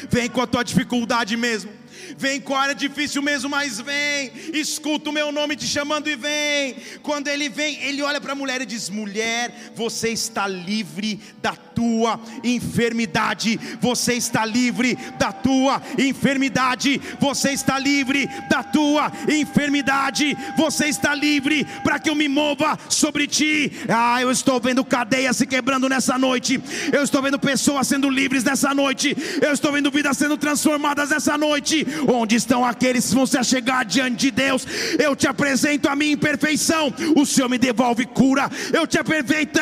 Vem 0.09 0.29
com 0.29 0.41
a 0.41 0.47
tua 0.47 0.63
dificuldade 0.63 1.37
mesmo. 1.37 1.73
Vem 2.17 2.43
a 2.49 2.59
área 2.59 2.75
difícil 2.75 3.23
mesmo, 3.23 3.49
mas 3.49 3.81
vem. 3.81 4.33
Escuta 4.53 5.11
o 5.11 5.13
meu 5.13 5.31
nome 5.31 5.57
te 5.57 5.67
chamando 5.67 6.09
e 6.09 6.17
vem. 6.17 6.77
Quando 7.03 7.29
ele 7.29 7.49
vem, 7.49 7.81
ele 7.83 8.03
olha 8.03 8.21
para 8.21 8.33
a 8.33 8.37
mulher 8.37 8.61
e 8.61 8.67
diz: 8.67 8.89
Mulher, 8.89 9.73
você 9.75 10.09
está 10.11 10.47
livre 10.47 11.21
da 11.41 11.55
tua 11.55 12.21
enfermidade. 12.43 13.59
Você 13.81 14.15
está 14.15 14.45
livre 14.45 14.97
da 15.19 15.33
tua 15.33 15.81
enfermidade. 15.97 17.01
Você 17.21 17.53
está 17.53 17.79
livre 17.79 18.29
da 18.49 18.63
tua 18.63 19.13
enfermidade. 19.29 20.37
Você 20.57 20.87
está 20.87 21.15
livre 21.15 21.65
para 21.85 21.99
que 21.99 22.11
eu 22.11 22.15
me 22.15 22.29
mova 22.29 22.79
sobre 22.89 23.27
ti. 23.27 23.73
Ah, 23.89 24.21
eu 24.21 24.31
estou 24.31 24.61
vendo 24.61 24.85
cadeias 24.85 25.37
se 25.37 25.47
quebrando 25.47 25.89
nessa 25.89 26.19
noite. 26.19 26.61
Eu 26.93 27.03
estou 27.03 27.23
vendo 27.23 27.39
pessoas 27.39 27.87
sendo 27.87 28.11
livres 28.11 28.43
nessa 28.43 28.75
noite. 28.75 29.17
Eu 29.41 29.53
estou 29.53 29.73
vendo 29.73 29.91
vidas 29.91 30.17
sendo 30.17 30.37
transformadas 30.37 31.11
nessa 31.11 31.39
noite. 31.39 31.87
Onde 32.13 32.37
estão 32.37 32.65
aqueles 32.65 33.09
que 33.09 33.15
vão 33.15 33.27
se 33.27 33.39
achegar 33.39 33.85
diante 33.85 34.17
de 34.17 34.31
Deus? 34.31 34.67
Eu 34.99 35.15
te 35.15 35.27
apresento 35.27 35.89
a 35.89 35.97
minha 35.97 36.13
imperfeição, 36.13 36.93
o 37.17 37.25
Senhor 37.25 37.49
me 37.49 37.59
devolve 37.59 38.07
cura. 38.07 38.51
Eu 38.73 38.87
te 38.87 38.99
aproveito, 38.99 39.59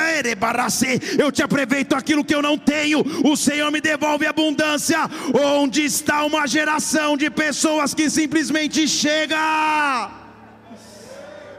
eu 1.18 1.32
te 1.32 1.42
aproveito 1.42 1.94
aquilo 1.94 2.24
que 2.24 2.34
eu 2.34 2.42
não 2.42 2.56
tenho, 2.56 3.04
o 3.24 3.36
Senhor 3.36 3.70
me 3.70 3.80
devolve 3.80 4.26
abundância. 4.26 4.98
Onde 5.34 5.84
está 5.84 6.24
uma 6.24 6.46
geração 6.46 7.16
de 7.16 7.30
pessoas 7.30 7.94
que 7.94 8.08
simplesmente 8.10 8.86
chega? 8.88 10.10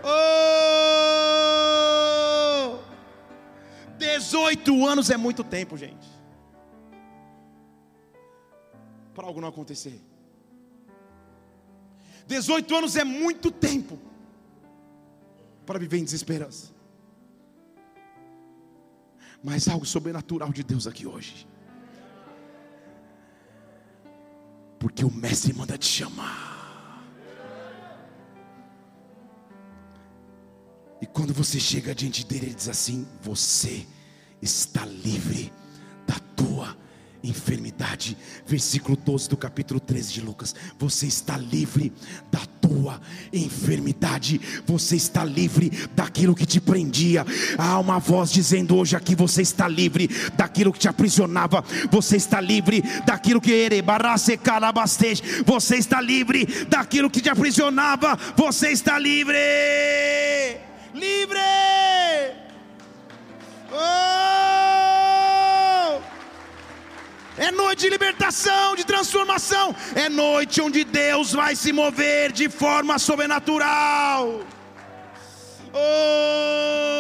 Oh! 0.04 0.88
18 3.98 4.86
anos 4.86 5.10
é 5.10 5.18
muito 5.18 5.44
tempo, 5.44 5.78
gente. 5.78 6.08
Para 9.14 9.28
algo 9.28 9.42
não 9.42 9.48
acontecer. 9.48 10.00
18 12.28 12.76
anos 12.76 12.96
é 12.96 13.04
muito 13.04 13.50
tempo 13.50 13.98
para 15.66 15.80
viver 15.80 15.98
em 15.98 16.04
desesperança. 16.04 16.72
Mas 19.44 19.68
algo 19.68 19.86
sobrenatural 19.86 20.52
de 20.52 20.64
Deus 20.64 20.88
aqui 20.88 21.08
hoje. 21.08 21.48
Porque 24.80 25.06
o 25.06 25.12
mestre 25.12 25.54
manda 25.54 25.78
te 25.78 25.88
chamar. 25.88 26.58
E 31.02 31.06
quando 31.06 31.34
você 31.34 31.60
chega 31.60 31.94
diante 31.94 32.26
dele, 32.26 32.48
ele 32.48 32.56
diz 32.56 32.68
assim: 32.68 33.08
Você 33.22 33.88
está 34.42 34.86
livre 34.86 35.52
da 36.06 36.20
tua 36.36 36.76
enfermidade. 37.24 38.18
Versículo 38.46 38.98
12 38.98 39.30
do 39.30 39.38
capítulo 39.38 39.80
13 39.80 40.14
de 40.14 40.22
Lucas. 40.22 40.56
Você 40.80 41.08
está 41.08 41.38
livre 41.38 41.92
da 42.32 42.42
tua 42.62 43.00
enfermidade. 43.32 44.40
Você 44.66 44.96
está 44.96 45.24
livre 45.24 45.72
daquilo 45.96 46.36
que 46.36 46.46
te 46.46 46.60
prendia. 46.60 47.26
Há 47.58 47.80
uma 47.80 48.00
voz 48.00 48.32
dizendo 48.32 48.76
hoje 48.76 48.96
aqui: 48.96 49.16
você 49.16 49.42
está 49.42 49.68
livre 49.68 50.10
daquilo 50.36 50.72
que 50.72 50.80
te 50.80 50.88
aprisionava. 50.88 51.64
Você 51.92 52.18
está 52.18 52.42
livre 52.42 52.84
daquilo 53.06 53.42
que 53.42 53.52
você 55.46 55.78
está 55.78 56.02
livre 56.02 56.46
daquilo 56.68 57.10
que 57.10 57.22
te 57.22 57.30
aprisionava. 57.30 58.18
Você 58.36 58.70
está 58.70 58.98
livre. 59.00 59.38
Livre. 60.94 61.38
Oh! 63.72 64.17
É 67.38 67.52
noite 67.52 67.82
de 67.82 67.90
libertação, 67.90 68.76
de 68.76 68.84
transformação. 68.84 69.76
É 69.94 70.10
noite 70.10 70.60
onde 70.60 70.84
Deus 70.84 71.34
vai 71.34 71.56
se 71.56 71.72
mover 71.72 72.32
de 72.32 72.50
forma 72.50 72.98
sobrenatural. 72.98 74.42
Oh! 75.72 76.98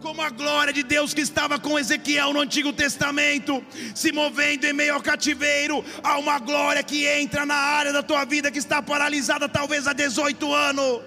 Como 0.00 0.22
a 0.22 0.30
glória 0.30 0.72
de 0.72 0.84
Deus 0.84 1.12
que 1.12 1.20
estava 1.20 1.58
com 1.58 1.76
Ezequiel 1.76 2.32
no 2.32 2.40
Antigo 2.40 2.72
Testamento, 2.72 3.64
se 3.92 4.12
movendo 4.12 4.66
em 4.66 4.72
meio 4.72 4.94
ao 4.94 5.02
cativeiro, 5.02 5.84
há 6.02 6.16
uma 6.18 6.38
glória 6.38 6.82
que 6.84 7.04
entra 7.06 7.44
na 7.44 7.56
área 7.56 7.92
da 7.92 8.04
tua 8.04 8.24
vida 8.24 8.52
que 8.52 8.58
está 8.58 8.80
paralisada 8.80 9.48
talvez 9.48 9.88
há 9.88 9.92
18 9.92 10.54
anos 10.54 11.02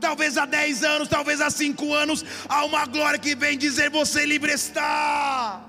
talvez 0.00 0.36
há 0.36 0.44
10 0.44 0.82
anos, 0.82 1.08
talvez 1.08 1.40
há 1.40 1.48
5 1.48 1.94
anos, 1.94 2.24
há 2.48 2.64
uma 2.64 2.84
glória 2.86 3.20
que 3.20 3.36
vem 3.36 3.56
dizer: 3.56 3.88
Você 3.88 4.26
livre 4.26 4.50
está 4.52 5.62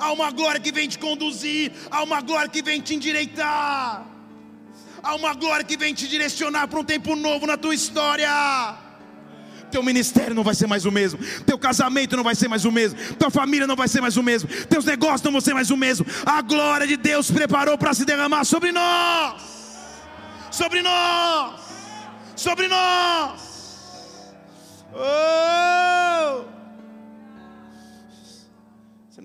há 0.00 0.12
uma 0.12 0.30
glória 0.30 0.60
que 0.60 0.72
vem 0.72 0.88
te 0.88 0.98
conduzir, 0.98 1.72
há 1.90 2.02
uma 2.02 2.20
glória 2.20 2.48
que 2.48 2.62
vem 2.62 2.80
te 2.80 2.94
endireitar, 2.94 4.06
há 5.02 5.14
uma 5.14 5.34
glória 5.34 5.64
que 5.64 5.76
vem 5.76 5.94
te 5.94 6.08
direcionar 6.08 6.66
para 6.66 6.80
um 6.80 6.84
tempo 6.84 7.14
novo 7.14 7.46
na 7.46 7.56
tua 7.56 7.74
história. 7.74 8.28
Teu 9.70 9.84
ministério 9.84 10.34
não 10.34 10.42
vai 10.42 10.54
ser 10.54 10.66
mais 10.66 10.84
o 10.84 10.90
mesmo, 10.90 11.20
teu 11.44 11.56
casamento 11.56 12.16
não 12.16 12.24
vai 12.24 12.34
ser 12.34 12.48
mais 12.48 12.64
o 12.64 12.72
mesmo, 12.72 12.98
tua 13.14 13.30
família 13.30 13.66
não 13.66 13.76
vai 13.76 13.86
ser 13.86 14.00
mais 14.00 14.16
o 14.16 14.22
mesmo, 14.22 14.48
teus 14.66 14.84
negócios 14.84 15.22
não 15.22 15.30
vão 15.30 15.40
ser 15.40 15.54
mais 15.54 15.70
o 15.70 15.76
mesmo. 15.76 16.04
A 16.26 16.42
glória 16.42 16.86
de 16.86 16.96
Deus 16.96 17.30
preparou 17.30 17.78
para 17.78 17.94
se 17.94 18.04
derramar 18.04 18.44
sobre 18.44 18.72
nós, 18.72 19.40
sobre 20.50 20.82
nós, 20.82 21.60
sobre 22.34 22.66
nós. 22.66 23.50
Oh! 24.92 26.59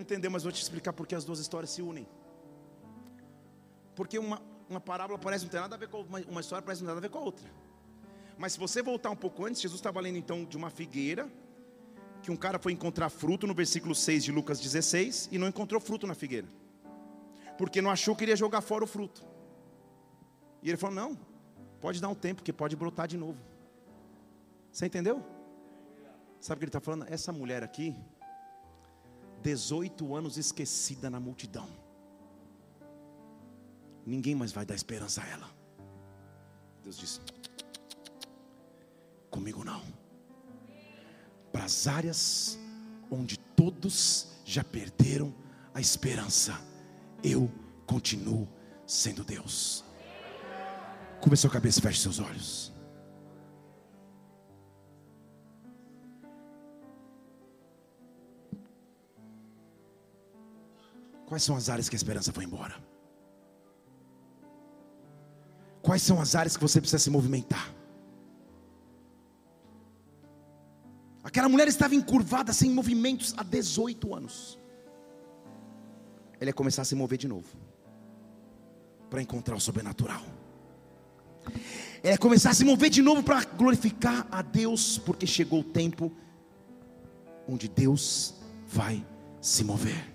Entendeu, 0.06 0.30
mas 0.30 0.44
vou 0.44 0.52
te 0.52 0.62
explicar 0.62 0.94
porque 0.94 1.16
as 1.16 1.26
duas 1.26 1.40
histórias 1.40 1.72
se 1.72 1.82
unem. 1.82 2.08
Porque 3.96 4.20
uma, 4.20 4.40
uma 4.70 4.80
parábola 4.80 5.18
parece 5.18 5.46
não 5.46 5.50
ter 5.50 5.60
nada 5.60 5.74
a 5.76 5.80
ver 5.80 5.88
com 5.88 6.02
uma, 6.02 6.20
uma 6.20 6.42
história 6.42 6.62
parece 6.62 6.84
não 6.84 6.90
ter 6.90 6.94
nada 6.94 7.00
a 7.00 7.10
ver 7.10 7.10
com 7.10 7.18
a 7.18 7.22
outra. 7.22 7.50
Mas 8.38 8.54
se 8.54 8.60
você 8.60 8.84
voltar 8.84 9.10
um 9.10 9.16
pouco 9.16 9.44
antes, 9.48 9.60
Jesus 9.60 9.80
estava 9.80 10.00
lendo 10.00 10.20
então 10.20 10.46
de 10.46 10.56
uma 10.56 10.70
figueira, 10.70 11.28
que 12.22 12.30
um 12.30 12.36
cara 12.38 12.60
foi 12.60 12.72
encontrar 12.72 13.10
fruto 13.10 13.48
no 13.48 13.56
versículo 13.56 13.96
6 13.96 14.26
de 14.26 14.32
Lucas 14.32 14.60
16 14.60 15.30
e 15.32 15.40
não 15.40 15.48
encontrou 15.48 15.82
fruto 15.82 16.06
na 16.06 16.14
figueira. 16.14 16.48
Porque 17.58 17.82
não 17.82 17.90
achou 17.90 18.16
que 18.16 18.26
iria 18.26 18.36
jogar 18.36 18.62
fora 18.62 18.84
o 18.84 18.88
fruto. 18.88 19.26
E 20.62 20.70
ele 20.70 20.78
falou: 20.78 20.96
"Não, 20.96 21.18
pode 21.82 22.00
dar 22.00 22.10
um 22.10 22.16
tempo 22.16 22.44
que 22.44 22.54
pode 22.54 22.76
brotar 22.76 23.08
de 23.08 23.18
novo". 23.18 23.40
Você 24.72 24.86
entendeu? 24.86 25.26
Sabe 26.40 26.58
o 26.58 26.60
que 26.60 26.66
ele 26.66 26.70
está 26.70 26.80
falando? 26.80 27.08
Essa 27.10 27.32
mulher 27.32 27.64
aqui, 27.64 27.96
18 29.46 30.16
anos 30.16 30.38
esquecida 30.38 31.08
na 31.08 31.20
multidão. 31.20 31.70
Ninguém 34.04 34.34
mais 34.34 34.52
vai 34.52 34.66
dar 34.66 34.74
esperança 34.74 35.22
a 35.22 35.28
ela. 35.28 35.48
Deus 36.82 36.98
disse: 36.98 37.20
Comigo 39.30 39.64
não. 39.64 39.84
Para 41.52 41.66
as 41.66 41.86
áreas 41.86 42.58
onde 43.12 43.38
todos 43.38 44.30
já 44.44 44.64
perderam 44.64 45.32
a 45.76 45.80
esperança, 45.80 46.60
eu 47.24 47.52
continuo 47.86 48.48
sendo 48.88 49.24
Deus. 49.24 49.84
Cubra 51.22 51.38
sua 51.38 51.52
cabeça 51.52 51.78
e 51.78 51.82
feche 51.84 52.02
seus 52.02 52.18
olhos. 52.18 52.75
Quais 61.26 61.44
são 61.44 61.56
as 61.56 61.70
áreas 61.70 61.90
que 61.90 61.96
a 61.96 61.98
esperança 61.98 62.32
foi 62.32 62.44
embora? 62.44 62.76
Quais 65.82 66.02
são 66.02 66.22
as 66.22 66.36
áreas 66.36 66.56
que 66.56 66.64
você 66.64 66.80
precisa 66.80 67.00
se 67.00 67.10
movimentar? 67.10 67.74
Aquela 71.24 71.50
mulher 71.50 71.68
estava 71.68 71.96
encurvada, 71.96 72.54
sem 72.54 72.72
movimentos, 72.72 73.34
há 73.38 73.44
18 73.44 74.16
anos. 74.16 74.60
Ela 76.40 76.50
ia 76.50 76.54
começar 76.54 76.84
a 76.84 76.86
se 76.86 76.96
mover 76.96 77.18
de 77.18 77.28
novo, 77.28 77.48
para 79.10 79.22
encontrar 79.22 79.56
o 79.56 79.60
sobrenatural. 79.60 80.24
Ela 82.04 82.14
ia 82.14 82.18
começar 82.18 82.52
a 82.52 82.54
se 82.54 82.64
mover 82.64 82.90
de 82.90 83.02
novo 83.02 83.24
para 83.24 83.44
glorificar 83.44 84.28
a 84.32 84.42
Deus, 84.42 84.98
porque 85.00 85.26
chegou 85.26 85.62
o 85.62 85.64
tempo 85.64 86.12
onde 87.48 87.68
Deus 87.68 88.36
vai 88.68 89.06
se 89.42 89.64
mover. 89.64 90.15